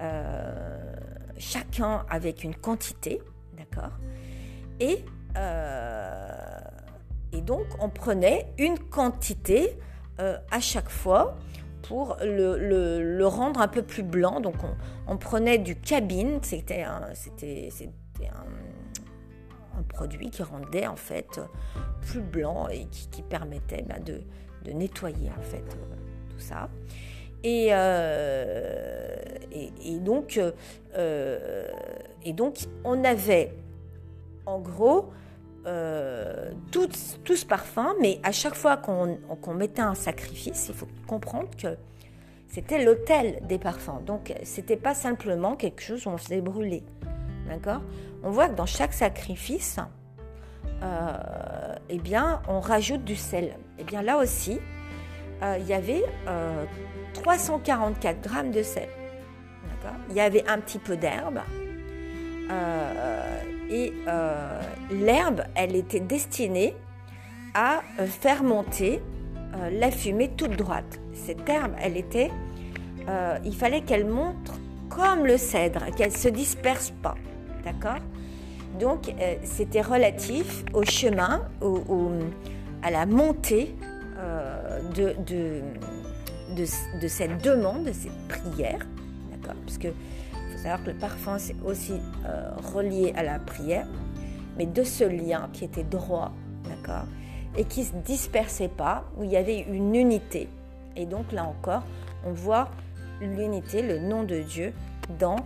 euh, 0.00 0.94
chacun 1.38 2.04
avec 2.10 2.44
une 2.44 2.54
quantité, 2.54 3.22
d'accord 3.56 3.92
et, 4.80 5.04
et 7.34 7.40
donc 7.40 7.66
on 7.80 7.88
prenait 7.88 8.46
une 8.58 8.78
quantité 8.78 9.76
à 10.18 10.60
chaque 10.60 10.90
fois 10.90 11.36
pour 11.82 12.16
le, 12.22 13.24
rendre 13.24 13.60
un 13.60 13.68
peu 13.68 13.82
plus 13.82 14.04
blanc. 14.04 14.40
Donc 14.40 14.54
on, 15.06 15.16
prenait 15.16 15.58
du 15.58 15.74
cabine, 15.76 16.38
c'était 16.42 16.82
un 16.82 17.12
produit 19.88 20.30
qui 20.30 20.42
rendait 20.42 20.86
en 20.86 20.96
fait 20.96 21.40
plus 22.02 22.20
blanc 22.20 22.68
et 22.68 22.86
qui, 22.86 23.22
permettait 23.22 23.82
bah, 23.82 23.98
de, 23.98 24.22
nettoyer 24.72 25.30
en 25.36 25.42
fait 25.42 25.64
tout 26.30 26.38
ça. 26.38 26.68
Et, 27.42 27.68
euh, 27.72 29.16
donc, 30.00 30.40
euh, 30.96 31.68
et 32.24 32.32
donc, 32.32 32.56
on 32.84 33.04
avait 33.04 33.52
en 34.46 34.58
gros 34.58 35.12
euh, 35.66 36.52
tout, 36.70 36.88
ce 36.92 37.46
parfum, 37.46 37.94
mais 38.00 38.20
à 38.22 38.32
chaque 38.32 38.54
fois 38.54 38.76
qu'on 38.76 39.54
mettait 39.54 39.82
un 39.82 39.94
sacrifice, 39.94 40.66
il 40.68 40.74
faut 40.74 40.88
comprendre 41.06 41.48
que 41.56 41.76
c'était 42.48 42.84
l'hôtel 42.84 43.40
des 43.48 43.58
parfums. 43.58 44.00
Donc, 44.06 44.32
c'était 44.44 44.76
pas 44.76 44.94
simplement 44.94 45.56
quelque 45.56 45.82
chose 45.82 46.06
où 46.06 46.10
on 46.10 46.18
faisait 46.18 46.40
brûler. 46.40 46.82
D'accord? 47.48 47.82
On 48.22 48.30
voit 48.30 48.48
que 48.48 48.54
dans 48.54 48.66
chaque 48.66 48.92
sacrifice, 48.92 49.78
euh, 50.82 51.74
eh 51.88 51.98
bien, 51.98 52.42
on 52.48 52.60
rajoute 52.60 53.04
du 53.04 53.16
sel. 53.16 53.56
Eh 53.78 53.84
bien, 53.84 54.02
là 54.02 54.18
aussi, 54.18 54.60
euh, 55.42 55.56
il 55.60 55.66
y 55.66 55.72
avait 55.72 56.04
344 57.14 58.16
euh, 58.16 58.20
grammes 58.20 58.50
de 58.50 58.62
sel. 58.62 58.88
Il 60.08 60.16
y 60.16 60.20
avait 60.20 60.48
un 60.48 60.58
petit 60.60 60.78
peu 60.78 60.96
d'herbe. 60.96 61.40
Et 63.70 63.92
l'herbe, 64.90 65.42
elle 65.54 65.76
était 65.76 66.00
destinée 66.00 66.74
à 67.54 67.82
faire 68.06 68.42
monter 68.42 69.00
la 69.72 69.90
fumée 69.90 70.30
toute 70.36 70.56
droite. 70.56 71.00
Cette 71.12 71.48
herbe, 71.48 71.72
elle 71.80 71.96
était, 71.96 72.30
il 73.44 73.54
fallait 73.54 73.82
qu'elle 73.82 74.06
monte 74.06 74.52
comme 74.88 75.26
le 75.26 75.36
cèdre, 75.36 75.84
qu'elle 75.96 76.12
ne 76.12 76.16
se 76.16 76.28
disperse 76.28 76.92
pas. 77.02 77.14
D'accord? 77.64 78.00
Donc, 78.78 79.08
euh, 79.08 79.36
c'était 79.44 79.80
relatif 79.80 80.64
au 80.72 80.82
chemin, 80.82 81.42
à 82.82 82.90
la 82.90 83.06
montée 83.06 83.74
euh, 84.18 84.80
de, 84.94 85.14
de, 86.54 87.08
cette 87.08 87.42
demande, 87.42 87.84
de 87.84 87.92
cette 87.92 88.28
prière. 88.28 88.80
D'accord? 89.30 89.56
Parce 89.64 89.78
qu'il 89.78 89.92
savoir 90.64 90.82
que 90.82 90.90
le 90.90 90.96
parfum, 90.96 91.38
c'est 91.38 91.56
aussi 91.64 91.94
euh, 92.26 92.50
relié 92.74 93.12
à 93.16 93.22
la 93.22 93.38
prière, 93.38 93.86
mais 94.56 94.66
de 94.66 94.82
ce 94.82 95.04
lien 95.04 95.48
qui 95.52 95.64
était 95.64 95.84
droit, 95.84 96.32
d'accord 96.68 97.04
Et 97.56 97.64
qui 97.64 97.84
se 97.84 97.94
dispersait 97.94 98.68
pas, 98.68 99.04
où 99.16 99.24
il 99.24 99.30
y 99.30 99.36
avait 99.36 99.60
une 99.60 99.94
unité. 99.94 100.48
Et 100.96 101.06
donc, 101.06 101.32
là 101.32 101.44
encore, 101.44 101.82
on 102.24 102.32
voit 102.32 102.70
l'unité, 103.20 103.82
le 103.82 103.98
nom 103.98 104.24
de 104.24 104.40
Dieu 104.40 104.72
dans 105.18 105.36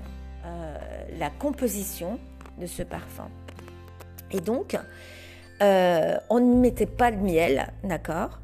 la 1.18 1.30
composition 1.30 2.18
de 2.58 2.66
ce 2.66 2.82
parfum. 2.82 3.28
Et 4.30 4.40
donc, 4.40 4.78
euh, 5.62 6.16
on 6.30 6.40
ne 6.40 6.54
mettait 6.60 6.86
pas 6.86 7.10
de 7.10 7.16
miel, 7.16 7.72
d'accord 7.84 8.40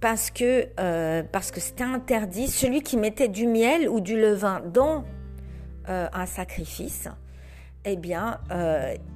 parce 0.00 0.32
que 0.32 0.66
euh, 0.80 1.22
parce 1.30 1.52
que 1.52 1.60
c'était 1.60 1.84
interdit. 1.84 2.48
Celui 2.48 2.82
qui 2.82 2.96
mettait 2.96 3.28
du 3.28 3.46
miel 3.46 3.88
ou 3.88 4.00
du 4.00 4.20
levain 4.20 4.60
dans 4.72 5.04
euh, 5.88 6.08
un 6.12 6.26
sacrifice, 6.26 7.08
eh 7.84 7.96
bien, 7.96 8.38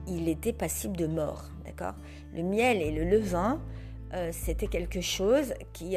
il 0.09 0.29
était 0.29 0.53
passible 0.53 0.97
de 0.97 1.07
mort, 1.07 1.45
d'accord? 1.65 1.95
Le 2.35 2.43
miel 2.43 2.83
et 2.83 2.91
le 2.91 3.05
levain, 3.05 3.61
c'était 4.33 4.67
quelque 4.67 5.01
chose 5.01 5.55
qui 5.73 5.97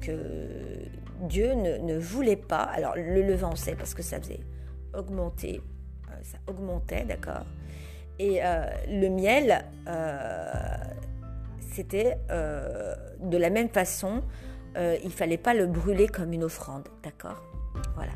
que 0.00 0.86
Dieu 1.20 1.52
ne, 1.52 1.76
ne, 1.76 1.98
voulait 1.98 2.36
pas. 2.36 2.62
Alors 2.62 2.94
le 2.96 3.20
levain, 3.20 3.50
on 3.52 3.56
sait 3.56 3.74
parce 3.74 3.92
que 3.92 4.02
ça 4.02 4.18
faisait 4.18 4.40
augmenter 4.94 5.60
ça 6.22 6.38
augmentait, 6.46 7.04
d'accord? 7.04 7.44
Et 8.18 8.44
euh, 8.44 8.64
le 8.88 9.08
miel, 9.08 9.64
euh, 9.88 10.52
c'était 11.72 12.18
euh, 12.30 12.94
de 13.20 13.36
la 13.36 13.50
même 13.50 13.68
façon, 13.68 14.22
il 15.04 15.12
fallait 15.12 15.36
pas 15.36 15.52
le 15.52 15.66
brûler 15.66 16.08
comme 16.08 16.32
une 16.32 16.44
offrande, 16.44 16.88
d'accord? 17.02 17.42
Voilà. 17.94 18.12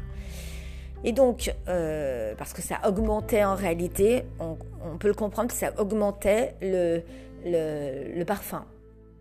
Et 1.04 1.12
donc, 1.12 1.54
parce 1.66 2.52
que 2.52 2.62
ça 2.62 2.80
augmentait 2.86 3.44
en 3.44 3.54
réalité, 3.54 4.24
on, 4.40 4.56
peut 4.98 5.08
le 5.08 5.14
comprendre 5.14 5.48
que 5.48 5.54
ça 5.54 5.72
augmentait 5.78 6.54
le, 6.62 8.24
parfum 8.24 8.64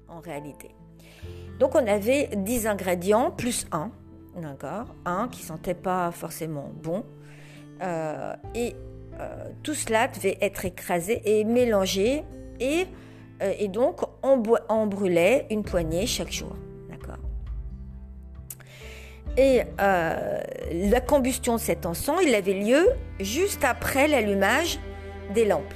en 0.07 0.19
réalité. 0.19 0.69
Donc 1.59 1.75
on 1.75 1.87
avait 1.87 2.29
10 2.35 2.67
ingrédients 2.67 3.31
plus 3.31 3.67
1, 3.71 3.91
d'accord 4.41 4.87
Un 5.05 5.27
qui 5.29 5.41
sentait 5.41 5.73
pas 5.73 6.11
forcément 6.11 6.71
bon, 6.81 7.03
euh, 7.81 8.33
et 8.53 8.75
euh, 9.19 9.49
tout 9.63 9.73
cela 9.73 10.07
devait 10.07 10.37
être 10.41 10.65
écrasé 10.65 11.21
et 11.25 11.43
mélangé. 11.43 12.23
Et, 12.59 12.85
euh, 13.41 13.53
et 13.57 13.67
donc, 13.67 14.01
on, 14.23 14.41
on, 14.69 14.87
brûlait 14.87 15.45
une 15.49 15.63
poignée 15.63 16.05
chaque 16.05 16.31
jour. 16.31 16.55
Et 19.37 19.61
la 19.77 21.01
combustion 21.01 21.55
de 21.55 21.59
cet 21.59 21.85
encens, 21.85 22.21
il 22.23 22.33
avait 22.33 22.53
lieu 22.53 22.87
juste 23.19 23.63
après 23.63 24.07
l'allumage 24.07 24.79
des 25.33 25.45
lampes. 25.45 25.73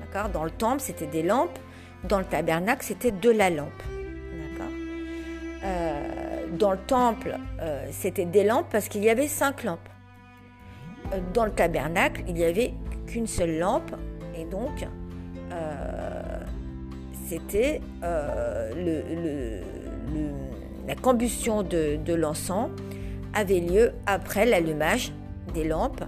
D'accord? 0.00 0.30
Dans 0.30 0.44
le 0.44 0.50
temple, 0.50 0.80
c'était 0.80 1.06
des 1.06 1.22
lampes. 1.22 1.58
Dans 2.04 2.18
le 2.18 2.24
tabernacle, 2.24 2.84
c'était 2.84 3.10
de 3.10 3.30
la 3.30 3.50
lampe. 3.50 3.82
D'accord? 4.52 4.72
Dans 6.58 6.70
le 6.72 6.78
temple, 6.78 7.36
c'était 7.90 8.26
des 8.26 8.44
lampes 8.44 8.68
parce 8.70 8.88
qu'il 8.88 9.02
y 9.02 9.10
avait 9.10 9.28
cinq 9.28 9.64
lampes 9.64 9.88
dans 11.34 11.44
le 11.44 11.50
tabernacle, 11.50 12.22
il 12.28 12.34
n'y 12.34 12.44
avait 12.44 12.74
qu'une 13.06 13.26
seule 13.26 13.58
lampe 13.58 13.94
et 14.36 14.44
donc 14.44 14.86
euh, 15.52 16.40
c'était 17.26 17.80
euh, 18.02 19.62
la 20.86 20.94
combustion 20.94 21.62
de, 21.62 22.14
l'encens 22.14 22.70
avait 23.34 23.60
lieu 23.60 23.92
après 24.06 24.46
l'allumage 24.46 25.12
des 25.54 25.64
lampes 25.64 26.04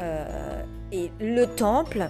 euh, 0.00 0.62
et 0.90 1.10
le 1.20 1.46
temple 1.46 2.08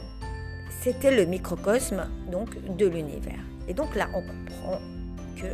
c'était 0.81 1.15
le 1.15 1.25
microcosme 1.27 2.09
donc 2.31 2.57
de 2.77 2.87
l'univers 2.87 3.41
et 3.69 3.75
donc 3.75 3.95
là 3.95 4.09
on 4.15 4.23
comprend 4.23 4.79
que 5.37 5.47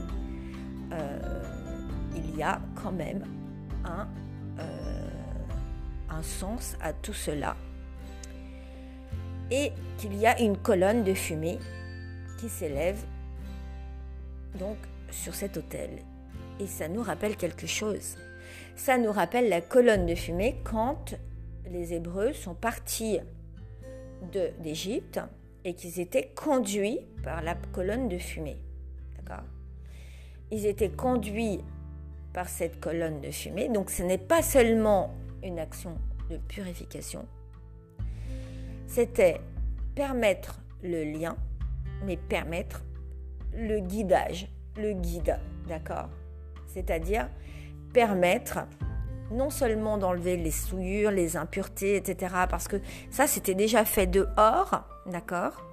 il 2.17 2.37
y 2.37 2.43
a 2.43 2.61
quand 2.83 2.93
même 2.93 3.25
un 3.85 4.09
un 6.11 6.23
sens 6.23 6.77
à 6.81 6.93
tout 6.93 7.13
cela 7.13 7.57
et 9.51 9.73
qu'il 9.99 10.17
y 10.17 10.27
a 10.27 10.41
une 10.41 10.57
colonne 10.57 11.05
de 11.05 11.15
fumée 11.15 11.59
qui 12.39 12.49
s'élève 12.49 12.99
donc 14.59 14.77
sur 15.11 15.35
cet 15.35 15.57
autel. 15.57 15.91
Et 16.61 16.67
ça 16.67 16.89
nous 16.89 17.03
rappelle 17.03 17.37
quelque 17.37 17.67
chose. 17.67 18.17
Ça 18.79 18.97
nous 18.97 19.13
rappelle 19.13 19.49
la 19.49 19.61
colonne 19.61 20.07
de 20.07 20.15
fumée 20.15 20.57
quand 20.65 21.15
les 21.67 21.93
Hébreux 21.93 22.33
sont 22.33 22.55
partis 22.55 23.19
d'Égypte 24.63 25.21
et 25.65 25.75
qu'ils 25.75 26.01
étaient 26.01 26.31
conduits 26.35 27.01
par 27.25 27.43
la 27.43 27.57
colonne 27.73 28.09
de 28.09 28.19
fumée. 28.19 28.57
D'accord? 29.17 29.45
Ils 30.53 30.65
étaient 30.65 30.91
conduits 30.91 31.61
par 32.33 32.49
cette 32.49 32.79
colonne 32.81 33.21
de 33.21 33.33
fumée. 33.33 33.69
Donc 33.69 33.91
ce 33.91 34.05
n'est 34.05 34.17
pas 34.17 34.43
seulement 34.43 35.13
une 35.43 35.59
action 35.59 35.99
de 36.31 36.37
purification, 36.37 37.27
c'était 38.87 39.41
permettre 39.95 40.61
le 40.83 41.03
lien, 41.05 41.37
mais 42.05 42.17
permettre 42.17 42.85
le 43.53 43.81
guidage, 43.81 44.49
le 44.77 44.93
guide, 44.93 45.39
d'accord? 45.67 46.09
C'est-à-dire 46.67 47.29
permettre 47.99 48.61
non 49.33 49.51
seulement 49.51 49.99
d'enlever 49.99 50.37
les 50.37 50.53
souillures, 50.53 51.11
les 51.11 51.37
impuretés, 51.37 51.97
etc., 51.97 52.33
parce 52.49 52.69
que 52.69 52.77
ça 53.11 53.27
c'était 53.27 53.57
déjà 53.57 53.85
fait 53.85 54.07
dehors, 54.07 54.85
d'accord 55.07 55.65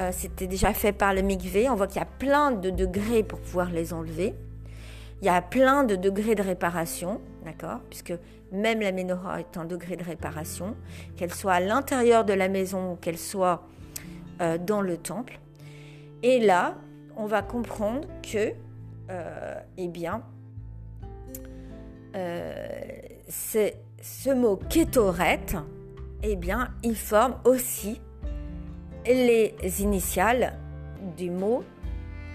euh, 0.00 0.10
C'était 0.12 0.48
déjà 0.48 0.72
fait 0.72 0.90
par 0.90 1.14
le 1.14 1.22
mikvé, 1.22 1.70
on 1.70 1.76
voit 1.76 1.86
qu'il 1.86 2.00
y 2.00 2.02
a 2.02 2.08
plein 2.18 2.50
de 2.50 2.70
degrés 2.70 3.22
pour 3.22 3.38
pouvoir 3.38 3.70
les 3.70 3.92
enlever. 3.92 4.34
Il 5.22 5.26
y 5.26 5.28
a 5.28 5.40
plein 5.40 5.84
de 5.84 5.94
degrés 5.94 6.34
de 6.34 6.42
réparation, 6.42 7.20
d'accord 7.44 7.78
Puisque 7.88 8.14
même 8.50 8.80
la 8.80 8.90
menorah 8.90 9.38
est 9.38 9.56
un 9.56 9.66
degré 9.66 9.94
de 9.94 10.02
réparation, 10.02 10.74
qu'elle 11.16 11.32
soit 11.32 11.52
à 11.52 11.60
l'intérieur 11.60 12.24
de 12.24 12.32
la 12.32 12.48
maison 12.48 12.94
ou 12.94 12.96
qu'elle 12.96 13.18
soit 13.18 13.68
euh, 14.40 14.58
dans 14.58 14.80
le 14.80 14.96
temple. 14.96 15.38
Et 16.24 16.40
là, 16.40 16.74
on 17.16 17.26
va 17.26 17.42
comprendre 17.42 18.08
que, 18.20 18.52
euh, 19.10 19.60
eh 19.76 19.86
bien, 19.86 20.24
c'est 23.28 23.76
ce 24.02 24.30
mot 24.30 24.56
kétoret, 24.56 25.46
eh 26.22 26.36
bien, 26.36 26.68
il 26.82 26.96
forme 26.96 27.36
aussi 27.44 28.00
les 29.06 29.54
initiales 29.80 30.58
du 31.16 31.30
mot 31.30 31.64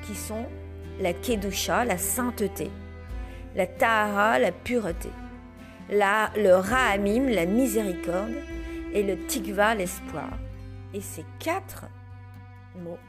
qui 0.03 0.15
sont 0.15 0.45
la 0.99 1.13
kedusha, 1.13 1.86
la 1.86 1.97
sainteté, 1.97 2.69
la 3.55 3.67
tahara, 3.67 4.39
la 4.39 4.51
pureté, 4.51 5.09
la, 5.89 6.32
le 6.36 6.55
rahamim, 6.55 7.30
la 7.30 7.45
miséricorde, 7.45 8.34
et 8.93 9.03
le 9.03 9.17
tikva, 9.26 9.76
l'espoir. 9.76 10.30
Et 10.93 11.01
ces 11.01 11.26
quatre 11.39 11.86
mots, 12.82 12.99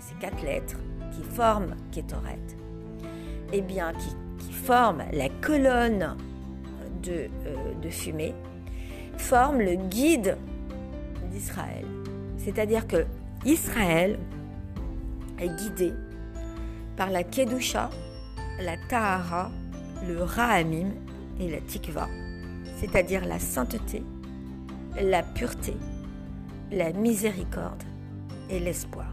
ces 0.00 0.14
quatre 0.14 0.42
lettres 0.42 0.78
qui 1.12 1.22
forment 1.22 1.76
Ketoret, 1.92 2.38
eh 3.52 3.60
bien, 3.60 3.92
qui 3.92 4.16
qui 4.46 4.52
forment 4.52 5.04
la 5.12 5.28
colonne 5.28 6.16
de, 7.02 7.28
euh, 7.46 7.74
de 7.82 7.90
fumée, 7.90 8.34
forment 9.16 9.60
le 9.60 9.74
guide 9.74 10.36
d'Israël. 11.32 11.84
C'est-à-dire 12.38 12.86
que 12.86 13.04
Israël 13.44 14.18
est 15.40 15.48
guidé 15.48 15.92
par 16.96 17.10
la 17.10 17.24
Kedusha, 17.24 17.90
la 18.60 18.76
Tahara, 18.88 19.50
le 20.06 20.22
Rahamim 20.22 20.90
et 21.40 21.50
la 21.50 21.60
Tikva, 21.60 22.08
c'est-à-dire 22.76 23.24
la 23.24 23.38
sainteté, 23.38 24.02
la 25.00 25.22
pureté, 25.22 25.74
la 26.70 26.92
miséricorde 26.92 27.82
et 28.48 28.60
l'espoir. 28.60 29.12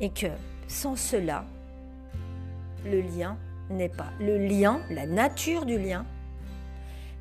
Et 0.00 0.10
que 0.10 0.26
sans 0.66 0.96
cela, 0.96 1.44
le 2.84 3.00
lien 3.00 3.36
n'est 3.70 3.88
pas 3.88 4.10
le 4.20 4.38
lien, 4.38 4.80
la 4.90 5.06
nature 5.06 5.66
du 5.66 5.78
lien, 5.78 6.06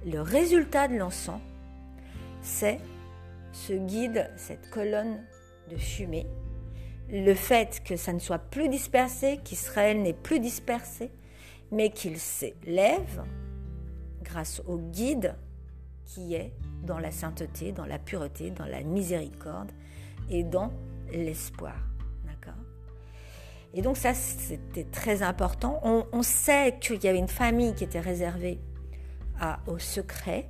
le 0.06 0.22
résultat 0.22 0.88
de 0.88 0.96
l'encens, 0.96 1.42
c'est 2.42 2.80
ce 3.52 3.74
guide, 3.74 4.30
cette 4.36 4.70
colonne 4.70 5.24
de 5.70 5.76
fumée, 5.76 6.28
le 7.10 7.34
fait 7.34 7.82
que 7.84 7.96
ça 7.96 8.14
ne 8.14 8.20
soit 8.20 8.40
plus 8.40 8.70
dispersé, 8.70 9.40
qu'Israël 9.44 10.02
n'est 10.02 10.14
plus 10.14 10.40
dispersé, 10.40 11.12
mais 11.72 11.90
qu'il 11.90 12.18
s'élève 12.18 13.24
grâce 14.24 14.62
au 14.68 14.78
guide 14.78 15.36
qui 16.06 16.36
est 16.36 16.54
dans 16.84 17.00
la 17.00 17.12
sainteté, 17.12 17.72
dans 17.72 17.86
la 17.86 18.00
pureté, 18.00 18.52
dans 18.52 18.66
la 18.66 18.82
miséricorde 18.84 19.72
et 20.30 20.44
dans 20.44 20.72
l'espoir. 21.12 21.76
Et 23.74 23.82
donc 23.82 23.98
ça, 23.98 24.14
c'était 24.14 24.86
très 24.86 25.22
important. 25.22 25.80
On, 25.84 26.24
sait 26.24 26.78
qu'il 26.80 27.04
y 27.04 27.08
avait 27.08 27.20
une 27.20 27.28
famille 27.28 27.74
qui 27.76 27.84
était 27.84 28.00
réservée 28.00 28.60
au 29.68 29.78
secret, 29.78 30.50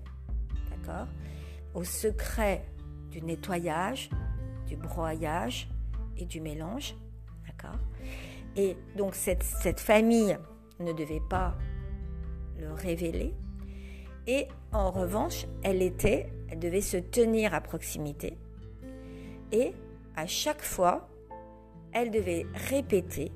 d'accord 0.69 1.07
Au 1.73 1.83
secret 1.83 2.63
du 3.09 3.21
nettoyage, 3.21 4.09
du 4.65 4.77
broyage 4.77 5.69
et 6.17 6.25
du 6.25 6.39
mélange, 6.39 6.95
d'accord 7.45 7.79
Et 8.55 8.77
donc 8.95 9.13
cette, 9.15 9.43
cette 9.43 9.79
famille 9.79 10.37
ne 10.79 10.93
devait 10.93 11.21
pas 11.29 11.55
le 12.59 12.71
révéler. 12.71 13.33
Et 14.25 14.47
en 14.73 14.91
revanche, 14.91 15.45
elle 15.63 15.81
était, 15.81 16.29
elle 16.49 16.59
devait 16.59 16.81
se 16.81 16.97
tenir 16.97 17.53
à 17.53 17.61
proximité. 17.61 18.37
Et 19.51 19.73
à 20.15 20.27
chaque 20.27 20.61
fois, 20.61 21.07
elle 21.93 22.11
devait 22.11 22.45
répéter, 22.69 23.31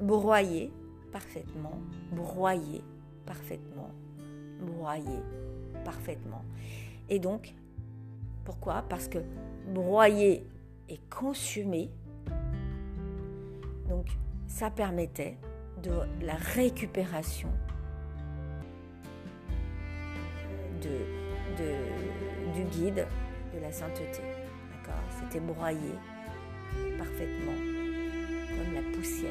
broyer 0.00 0.72
parfaitement, 1.12 1.78
broyer 2.12 2.82
parfaitement, 3.24 3.90
broyer 4.60 5.20
parfaitement. 5.84 6.44
Et 7.08 7.18
donc, 7.18 7.54
pourquoi? 8.44 8.82
Parce 8.88 9.08
que 9.08 9.18
broyer 9.72 10.46
et 10.88 10.98
consumer, 11.10 11.90
donc 13.88 14.06
ça 14.46 14.70
permettait 14.70 15.38
de 15.82 15.92
la 16.24 16.34
récupération 16.34 17.48
du 22.54 22.64
guide 22.64 23.06
de 23.54 23.58
la 23.60 23.72
sainteté. 23.72 24.20
D'accord? 24.70 25.02
C'était 25.10 25.40
broyer 25.40 25.94
parfaitement, 26.98 27.58
comme 28.48 28.74
la 28.74 28.82
poussière, 28.96 29.30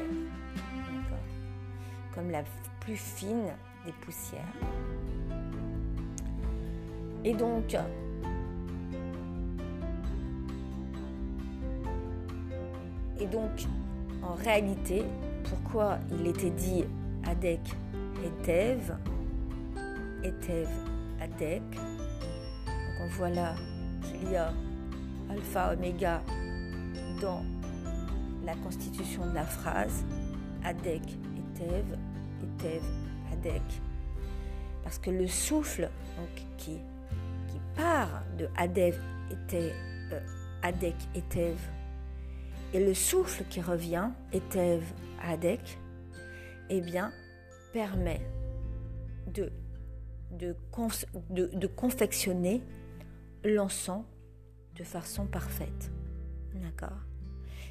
comme 2.14 2.30
la 2.30 2.44
plus 2.80 2.96
fine 2.96 3.52
des 3.84 3.92
poussières. 3.92 4.42
Et 7.24 7.32
donc, 7.32 7.76
et 13.18 13.26
donc, 13.26 13.50
en 14.22 14.34
réalité, 14.34 15.04
pourquoi 15.44 15.98
il 16.10 16.26
était 16.26 16.50
dit 16.50 16.84
Adek 17.26 17.60
et 18.24 18.30
Tev 18.42 18.94
Adek. 21.20 21.62
Donc 21.70 22.94
on 23.02 23.06
voit 23.08 23.30
là 23.30 23.54
qu'il 24.02 24.30
y 24.32 24.36
a 24.36 24.52
alpha, 25.30 25.72
oméga 25.72 26.22
la 28.44 28.54
constitution 28.56 29.26
de 29.26 29.34
la 29.34 29.44
phrase 29.44 30.04
Adek 30.64 31.02
et 31.02 31.58
Tev, 31.58 31.84
et 32.62 32.80
Adek. 33.32 33.62
Parce 34.82 34.98
que 34.98 35.10
le 35.10 35.26
souffle 35.26 35.90
qui, 36.56 36.78
qui 37.48 37.60
part 37.74 38.22
de 38.38 38.48
Adev 38.56 38.98
était 39.30 39.72
euh, 40.12 40.20
Adek 40.62 40.96
et 41.14 41.22
Tev, 41.22 41.56
et 42.72 42.84
le 42.84 42.94
souffle 42.94 43.44
qui 43.48 43.60
revient, 43.60 44.10
Etev, 44.32 44.82
Adek, 45.22 45.78
eh 46.70 46.80
bien, 46.80 47.12
permet 47.72 48.20
de, 49.32 49.52
de 50.32 51.66
confectionner 51.66 52.62
l'encens 53.44 54.04
de 54.74 54.84
façon 54.84 55.26
parfaite. 55.26 55.90
D'accord? 56.54 56.98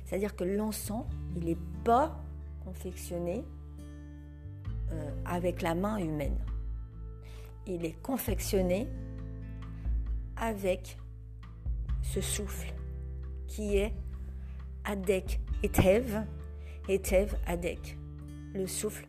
C'est-à-dire 0.06 0.36
que 0.36 0.44
l'encens, 0.44 1.06
il 1.36 1.46
n'est 1.46 1.58
pas 1.84 2.20
confectionné 2.64 3.44
euh, 4.92 5.12
avec 5.26 5.62
la 5.62 5.76
main 5.76 5.98
humaine. 5.98 6.38
Il 7.66 7.86
est 7.86 8.00
confectionné 8.02 8.88
avec 10.36 10.98
ce 12.02 12.22
souffle 12.22 12.74
qui 13.48 13.78
est 13.78 13.94
Adek 14.84 15.40
Etev, 15.64 16.26
Etev 16.90 17.36
Adek, 17.48 17.98
le 18.54 18.68
souffle 18.68 19.06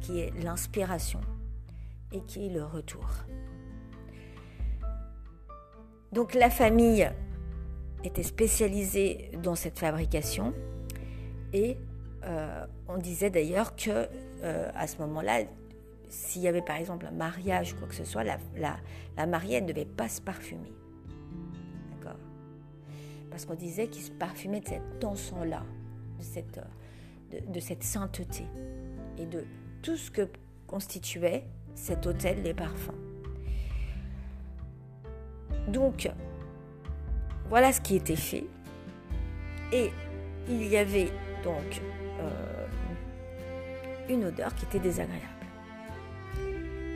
qui 0.00 0.20
est 0.20 0.32
l'inspiration 0.42 1.20
et 2.12 2.20
qui 2.22 2.46
est 2.46 2.50
le 2.50 2.64
retour. 2.64 3.08
Donc 6.12 6.34
la 6.34 6.50
famille 6.50 7.10
était 8.04 8.22
spécialisé 8.22 9.30
dans 9.42 9.54
cette 9.54 9.78
fabrication 9.78 10.52
et 11.52 11.76
euh, 12.24 12.66
on 12.88 12.98
disait 12.98 13.30
d'ailleurs 13.30 13.74
que 13.76 14.08
à 14.74 14.86
ce 14.86 14.98
moment-là, 14.98 15.44
s'il 16.14 16.42
y 16.42 16.48
avait 16.48 16.62
par 16.62 16.76
exemple 16.76 17.06
un 17.06 17.14
mariage 17.14 17.72
ou 17.72 17.76
quoi 17.76 17.88
que 17.88 17.94
ce 17.94 18.04
soit, 18.04 18.24
la, 18.24 19.26
mariée 19.26 19.60
ne 19.60 19.66
devait 19.66 19.84
pas 19.84 20.08
se 20.08 20.20
parfumer. 20.20 20.72
D'accord? 21.90 22.18
Parce 23.30 23.44
qu'on 23.44 23.54
disait 23.54 23.88
qu'il 23.88 24.02
se 24.02 24.12
parfumait 24.12 24.60
de 24.60 24.68
cet 24.68 25.04
encens-là, 25.04 25.62
de 26.18 26.22
cette, 26.22 26.60
de, 27.48 27.60
cette 27.60 27.82
sainteté 27.82 28.44
et 29.18 29.26
de 29.26 29.44
tout 29.82 29.96
ce 29.96 30.10
que 30.10 30.28
constituait 30.66 31.44
cet 31.74 32.06
hôtel 32.06 32.42
des 32.42 32.54
parfums. 32.54 32.94
Donc, 35.68 36.10
voilà 37.48 37.72
ce 37.72 37.80
qui 37.80 37.96
était 37.96 38.16
fait. 38.16 38.46
Et 39.72 39.90
il 40.48 40.66
y 40.66 40.76
avait 40.76 41.10
donc 41.42 41.82
euh, 42.20 42.66
une 44.08 44.24
odeur 44.24 44.54
qui 44.54 44.64
était 44.66 44.78
désagréable. 44.78 45.22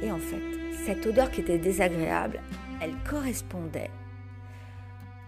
Et 0.02 0.12
en 0.12 0.18
fait, 0.18 0.42
cette 0.86 1.06
odeur 1.06 1.30
qui 1.30 1.40
était 1.40 1.58
désagréable, 1.58 2.40
elle 2.80 2.94
correspondait 3.08 3.90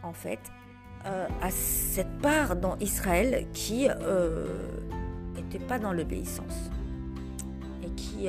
en 0.03 0.13
fait 0.13 0.39
euh, 1.07 1.27
à 1.43 1.51
cette 1.51 2.19
part 2.19 2.57
dans 2.57 2.77
Israël 2.79 3.47
qui 3.53 3.89
n'était 3.89 3.99
euh, 4.03 5.67
pas 5.67 5.79
dans 5.79 5.93
l'obéissance 5.93 6.71
et 7.83 7.91
qui, 7.91 8.29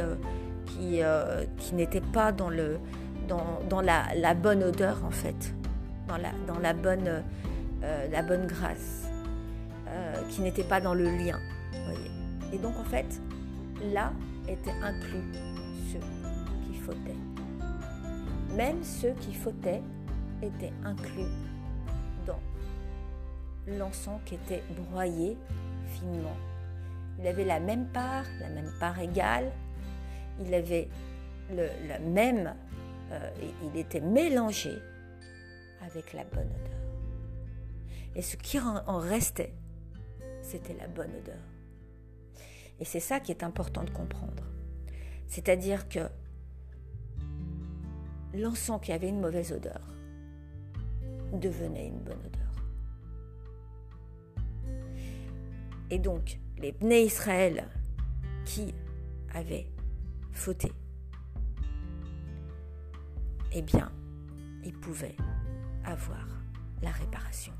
n'était 1.73 2.01
pas 2.01 2.31
dans, 2.31 2.49
la, 2.49 4.33
bonne 4.33 4.63
odeur 4.63 5.03
en 5.05 5.11
fait, 5.11 5.53
dans 6.11 6.59
la, 6.59 6.59
la, 6.61 6.73
bonne, 6.73 7.23
la 7.81 8.21
bonne 8.21 8.47
grâce. 8.47 9.11
Euh, 9.91 10.13
qui 10.29 10.41
n'étaient 10.41 10.63
pas 10.63 10.79
dans 10.79 10.93
le 10.93 11.03
lien. 11.03 11.37
Et 12.53 12.57
donc 12.57 12.77
en 12.79 12.83
fait, 12.85 13.21
là 13.91 14.13
étaient 14.47 14.71
inclus 14.81 15.33
ceux 15.91 15.99
qui 16.65 16.77
fautaient. 16.79 17.17
Même 18.55 18.81
ceux 18.83 19.11
qui 19.19 19.33
fautaient 19.33 19.81
étaient 20.41 20.71
inclus 20.85 21.27
dans 22.25 22.39
l'encens 23.67 24.21
qui 24.23 24.35
était 24.35 24.63
broyé 24.91 25.37
finement. 25.99 26.37
Il 27.19 27.27
avait 27.27 27.45
la 27.45 27.59
même 27.59 27.87
part, 27.87 28.23
la 28.39 28.47
même 28.47 28.71
part 28.79 28.97
égale. 28.97 29.51
Il 30.39 30.53
avait 30.53 30.87
le, 31.53 31.67
même, 32.09 32.53
euh, 33.11 33.29
il 33.73 33.77
était 33.77 33.99
mélangé 33.99 34.71
avec 35.81 36.13
la 36.13 36.23
bonne 36.23 36.47
odeur. 36.47 36.81
Et 38.15 38.21
ce 38.21 38.35
qui 38.35 38.59
en 38.59 38.97
restait, 38.97 39.53
c'était 40.41 40.73
la 40.73 40.87
bonne 40.87 41.15
odeur. 41.15 41.43
Et 42.79 42.85
c'est 42.85 42.99
ça 42.99 43.19
qui 43.19 43.31
est 43.31 43.43
important 43.43 43.83
de 43.83 43.91
comprendre. 43.91 44.43
C'est-à-dire 45.27 45.87
que 45.87 46.09
l'encens 48.33 48.81
qui 48.81 48.91
avait 48.91 49.09
une 49.09 49.21
mauvaise 49.21 49.51
odeur 49.51 49.81
devenait 51.33 51.87
une 51.87 51.99
bonne 51.99 52.19
odeur. 52.19 52.41
Et 55.89 55.99
donc, 55.99 56.39
les 56.57 56.71
Bnei 56.71 57.05
Israël 57.05 57.67
qui 58.45 58.73
avaient 59.33 59.67
fauté, 60.31 60.71
eh 63.53 63.61
bien, 63.61 63.91
ils 64.63 64.77
pouvaient 64.77 65.15
avoir 65.85 66.27
la 66.81 66.91
réparation. 66.91 67.53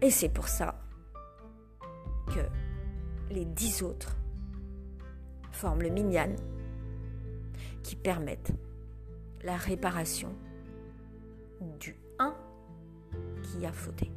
Et 0.00 0.10
c'est 0.10 0.28
pour 0.28 0.48
ça 0.48 0.80
que 2.28 2.40
les 3.32 3.44
dix 3.44 3.82
autres 3.82 4.16
forment 5.50 5.82
le 5.82 5.90
minyan 5.90 6.36
qui 7.82 7.96
permettent 7.96 8.52
la 9.42 9.56
réparation 9.56 10.34
du 11.80 11.96
un 12.18 12.34
qui 13.42 13.66
a 13.66 13.72
fauté. 13.72 14.12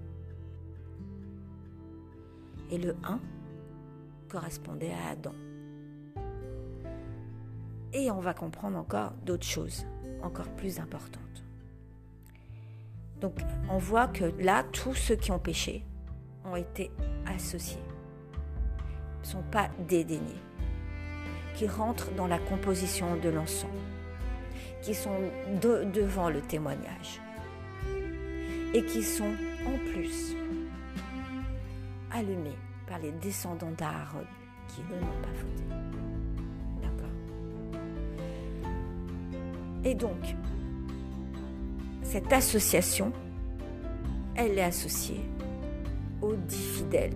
Et 2.70 2.78
le 2.78 2.96
1 3.04 3.20
correspondait 4.30 4.94
à 4.94 5.10
Adam. 5.10 5.34
Et 7.94 8.10
on 8.12 8.20
va 8.20 8.34
comprendre 8.34 8.78
encore 8.78 9.12
d'autres 9.26 9.46
choses 9.46 9.86
encore 10.22 10.50
plus 10.56 10.80
importantes. 10.80 11.41
Donc 13.22 13.40
on 13.70 13.78
voit 13.78 14.08
que 14.08 14.26
là, 14.40 14.64
tous 14.64 14.96
ceux 14.96 15.16
qui 15.16 15.32
ont 15.32 15.40
péché 15.40 15.86
ont 16.44 16.56
été 16.56 16.92
associés, 17.28 17.84
ne 19.22 19.26
sont 19.26 19.44
pas 19.44 19.70
dédaignés, 19.88 20.42
qui 21.54 21.68
rentrent 21.68 22.12
dans 22.16 22.28
la 22.28 22.40
composition 22.40 23.16
de 23.16 23.30
l'encens, 23.30 23.70
qui 24.82 24.96
sont 24.96 25.18
devant 25.62 26.30
le 26.30 26.42
témoignage. 26.42 27.22
Et 28.74 28.84
qui 28.86 29.04
sont 29.04 29.36
en 29.68 29.78
plus 29.92 30.36
allumés 32.10 32.58
par 32.88 33.00
les 33.00 33.12
descendants 33.12 33.72
d'Aaron 33.78 34.24
qui 34.70 34.82
eux 34.82 35.00
n'ont 35.00 35.22
pas 35.22 35.34
fauté. 35.34 35.64
D'accord? 36.82 37.10
Et 39.84 39.94
donc, 39.94 40.36
cette 42.12 42.34
association, 42.34 43.14
elle 44.36 44.58
est 44.58 44.64
associée 44.64 45.22
aux 46.22 46.36
dix 46.36 46.62
fidèles, 46.76 47.16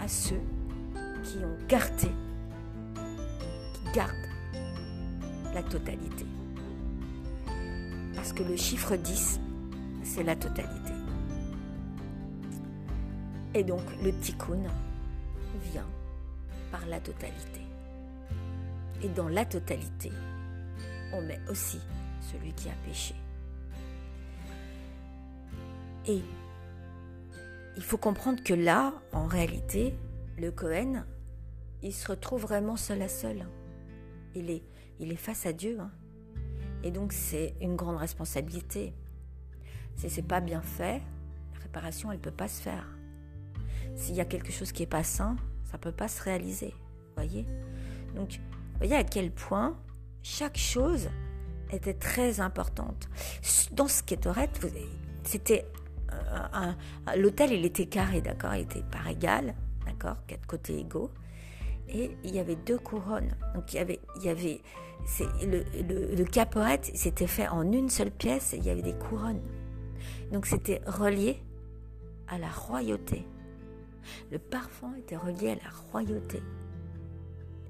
à 0.00 0.08
ceux 0.08 0.40
qui 1.22 1.38
ont 1.38 1.56
gardé, 1.68 2.08
qui 3.74 3.92
gardent 3.94 4.10
la 5.54 5.62
totalité. 5.62 6.26
Parce 8.16 8.32
que 8.32 8.42
le 8.42 8.56
chiffre 8.56 8.96
10, 8.96 9.38
c'est 10.02 10.24
la 10.24 10.34
totalité. 10.34 10.92
Et 13.54 13.62
donc 13.62 13.82
le 14.02 14.12
tikkun 14.18 14.64
vient 15.70 15.86
par 16.72 16.84
la 16.86 16.98
totalité. 16.98 17.60
Et 19.04 19.08
dans 19.10 19.28
la 19.28 19.44
totalité, 19.44 20.10
on 21.12 21.22
met 21.22 21.38
aussi 21.48 21.78
celui 22.20 22.52
qui 22.52 22.68
a 22.68 22.74
péché. 22.84 23.14
Et 26.06 26.22
il 27.76 27.82
faut 27.82 27.98
comprendre 27.98 28.42
que 28.42 28.54
là, 28.54 28.92
en 29.12 29.26
réalité, 29.26 29.94
le 30.38 30.50
Cohen, 30.50 31.04
il 31.82 31.92
se 31.92 32.08
retrouve 32.08 32.42
vraiment 32.42 32.76
seul 32.76 33.02
à 33.02 33.08
seul. 33.08 33.46
Il 34.34 34.50
est, 34.50 34.62
il 34.98 35.12
est 35.12 35.16
face 35.16 35.46
à 35.46 35.52
Dieu. 35.52 35.78
Hein. 35.80 35.90
Et 36.82 36.90
donc 36.90 37.12
c'est 37.12 37.54
une 37.60 37.76
grande 37.76 37.96
responsabilité. 37.96 38.94
Si 39.96 40.08
c'est 40.08 40.22
pas 40.22 40.40
bien 40.40 40.62
fait, 40.62 41.02
la 41.54 41.60
réparation, 41.60 42.10
elle 42.10 42.18
peut 42.18 42.30
pas 42.30 42.48
se 42.48 42.60
faire. 42.60 42.86
S'il 43.96 44.14
y 44.14 44.20
a 44.20 44.24
quelque 44.24 44.52
chose 44.52 44.72
qui 44.72 44.82
est 44.82 44.86
pas 44.86 45.04
sain, 45.04 45.36
ça 45.64 45.78
peut 45.78 45.92
pas 45.92 46.08
se 46.08 46.22
réaliser. 46.22 46.74
Voyez 47.16 47.46
Donc, 48.14 48.40
voyez 48.78 48.96
à 48.96 49.04
quel 49.04 49.30
point 49.30 49.78
chaque 50.22 50.56
chose 50.56 51.08
était 51.74 51.94
très 51.94 52.40
importante. 52.40 53.08
Dans 53.72 53.88
ce 53.88 54.02
Ketoret, 54.02 54.50
c'était 55.24 55.66
l'hôtel, 57.16 57.52
il 57.52 57.64
était 57.64 57.86
carré, 57.86 58.20
d'accord, 58.20 58.54
il 58.54 58.62
était 58.62 58.82
par 58.90 59.06
égal, 59.08 59.54
d'accord, 59.86 60.16
quatre 60.26 60.46
côtés 60.46 60.78
égaux, 60.78 61.10
et 61.88 62.16
il 62.24 62.34
y 62.34 62.38
avait 62.38 62.56
deux 62.56 62.78
couronnes. 62.78 63.34
Donc 63.54 63.72
il 63.72 63.76
y 63.76 63.78
avait, 63.80 64.00
il 64.16 64.24
y 64.24 64.28
avait, 64.28 64.60
le, 65.42 65.64
le, 66.16 66.24
c'était 66.94 67.26
fait 67.26 67.48
en 67.48 67.70
une 67.70 67.88
seule 67.88 68.10
pièce, 68.10 68.54
et 68.54 68.58
il 68.58 68.64
y 68.64 68.70
avait 68.70 68.82
des 68.82 68.94
couronnes. 68.94 69.42
Donc 70.32 70.46
c'était 70.46 70.80
relié 70.86 71.42
à 72.28 72.38
la 72.38 72.48
royauté. 72.48 73.26
Le 74.30 74.38
parfum 74.38 74.94
était 74.98 75.16
relié 75.16 75.50
à 75.50 75.54
la 75.56 75.70
royauté. 75.90 76.42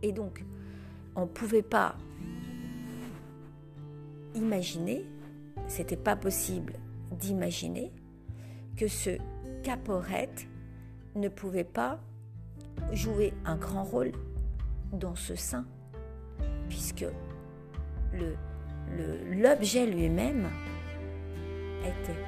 Et 0.03 0.12
donc, 0.12 0.44
on 1.16 1.22
ne 1.22 1.26
pouvait 1.26 1.62
pas 1.62 1.96
imaginer, 4.35 5.05
c'était 5.66 5.97
pas 5.97 6.16
possible 6.16 6.74
d'imaginer 7.12 7.93
que 8.76 8.89
ce 8.89 9.18
caporette 9.62 10.47
ne 11.14 11.28
pouvait 11.28 11.64
pas 11.64 12.01
jouer 12.93 13.35
un 13.45 13.57
grand 13.57 13.85
rôle 13.85 14.12
dans 14.93 15.14
ce 15.14 15.35
sein, 15.35 15.66
puisque 16.68 17.05
l'objet 19.33 19.87
lui-même 19.87 20.49
était 21.83 22.18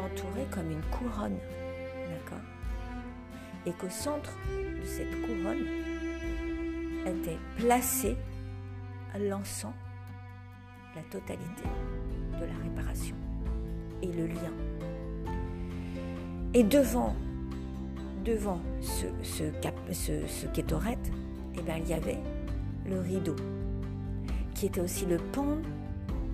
entouré 0.00 0.46
comme 0.50 0.70
une 0.70 0.82
couronne, 0.90 1.38
d'accord? 2.08 2.44
Et 3.66 3.72
qu'au 3.72 3.90
centre 3.90 4.36
de 4.48 4.84
cette 4.84 5.20
couronne 5.22 5.66
était 7.06 7.38
placé 7.56 8.16
l'encens 9.18 9.74
la 10.94 11.02
totalité 11.02 11.64
de 12.40 12.44
la 12.44 12.54
réparation 12.62 13.16
et 14.02 14.06
le 14.06 14.26
lien. 14.26 14.52
Et 16.54 16.64
devant 16.64 17.14
devant 18.24 18.60
ce, 18.80 19.06
ce, 19.22 19.44
eh 21.54 21.62
ben, 21.62 21.74
il 21.78 21.88
y 21.88 21.92
avait 21.92 22.18
le 22.88 23.00
rideau, 23.00 23.36
qui 24.54 24.66
était 24.66 24.80
aussi 24.80 25.06
le 25.06 25.16
pan 25.16 25.58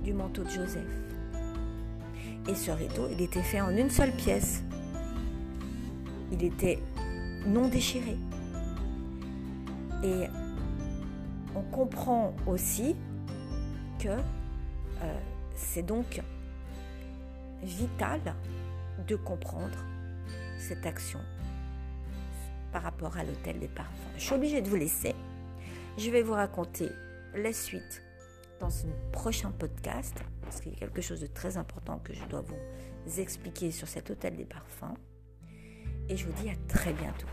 du 0.04 0.12
manteau 0.12 0.42
de 0.42 0.50
Joseph. 0.50 0.84
Et 2.48 2.54
ce 2.54 2.70
rideau, 2.70 3.08
il 3.10 3.20
était 3.20 3.42
fait 3.42 3.60
en 3.60 3.70
une 3.70 3.90
seule 3.90 4.12
pièce. 4.12 4.62
Il 6.32 6.44
était 6.44 6.78
non 7.46 7.68
déchiré. 7.68 8.16
Et 10.04 10.26
on 11.54 11.62
comprend 11.74 12.34
aussi 12.46 12.94
que 13.98 14.16
euh, 15.02 15.18
c'est 15.54 15.82
donc 15.82 16.20
vital 17.62 18.20
de 19.06 19.16
comprendre 19.16 19.78
cette 20.58 20.86
action 20.86 21.20
par 22.72 22.82
rapport 22.82 23.16
à 23.16 23.24
l'hôtel 23.24 23.58
des 23.58 23.68
parfums. 23.68 23.90
Je 24.16 24.22
suis 24.22 24.34
obligée 24.34 24.60
de 24.60 24.68
vous 24.68 24.76
laisser. 24.76 25.14
Je 25.96 26.10
vais 26.10 26.22
vous 26.22 26.34
raconter 26.34 26.90
la 27.34 27.52
suite 27.52 28.02
dans 28.60 28.68
un 28.68 29.10
prochain 29.12 29.50
podcast, 29.52 30.16
parce 30.42 30.60
qu'il 30.60 30.72
y 30.72 30.76
a 30.76 30.78
quelque 30.78 31.00
chose 31.00 31.20
de 31.20 31.26
très 31.26 31.56
important 31.56 31.98
que 31.98 32.12
je 32.12 32.24
dois 32.26 32.42
vous 32.42 33.20
expliquer 33.20 33.70
sur 33.70 33.88
cet 33.88 34.10
hôtel 34.10 34.36
des 34.36 34.44
parfums. 34.44 34.96
Et 36.08 36.16
je 36.16 36.26
vous 36.26 36.32
dis 36.42 36.50
à 36.50 36.54
très 36.66 36.92
bientôt. 36.92 37.26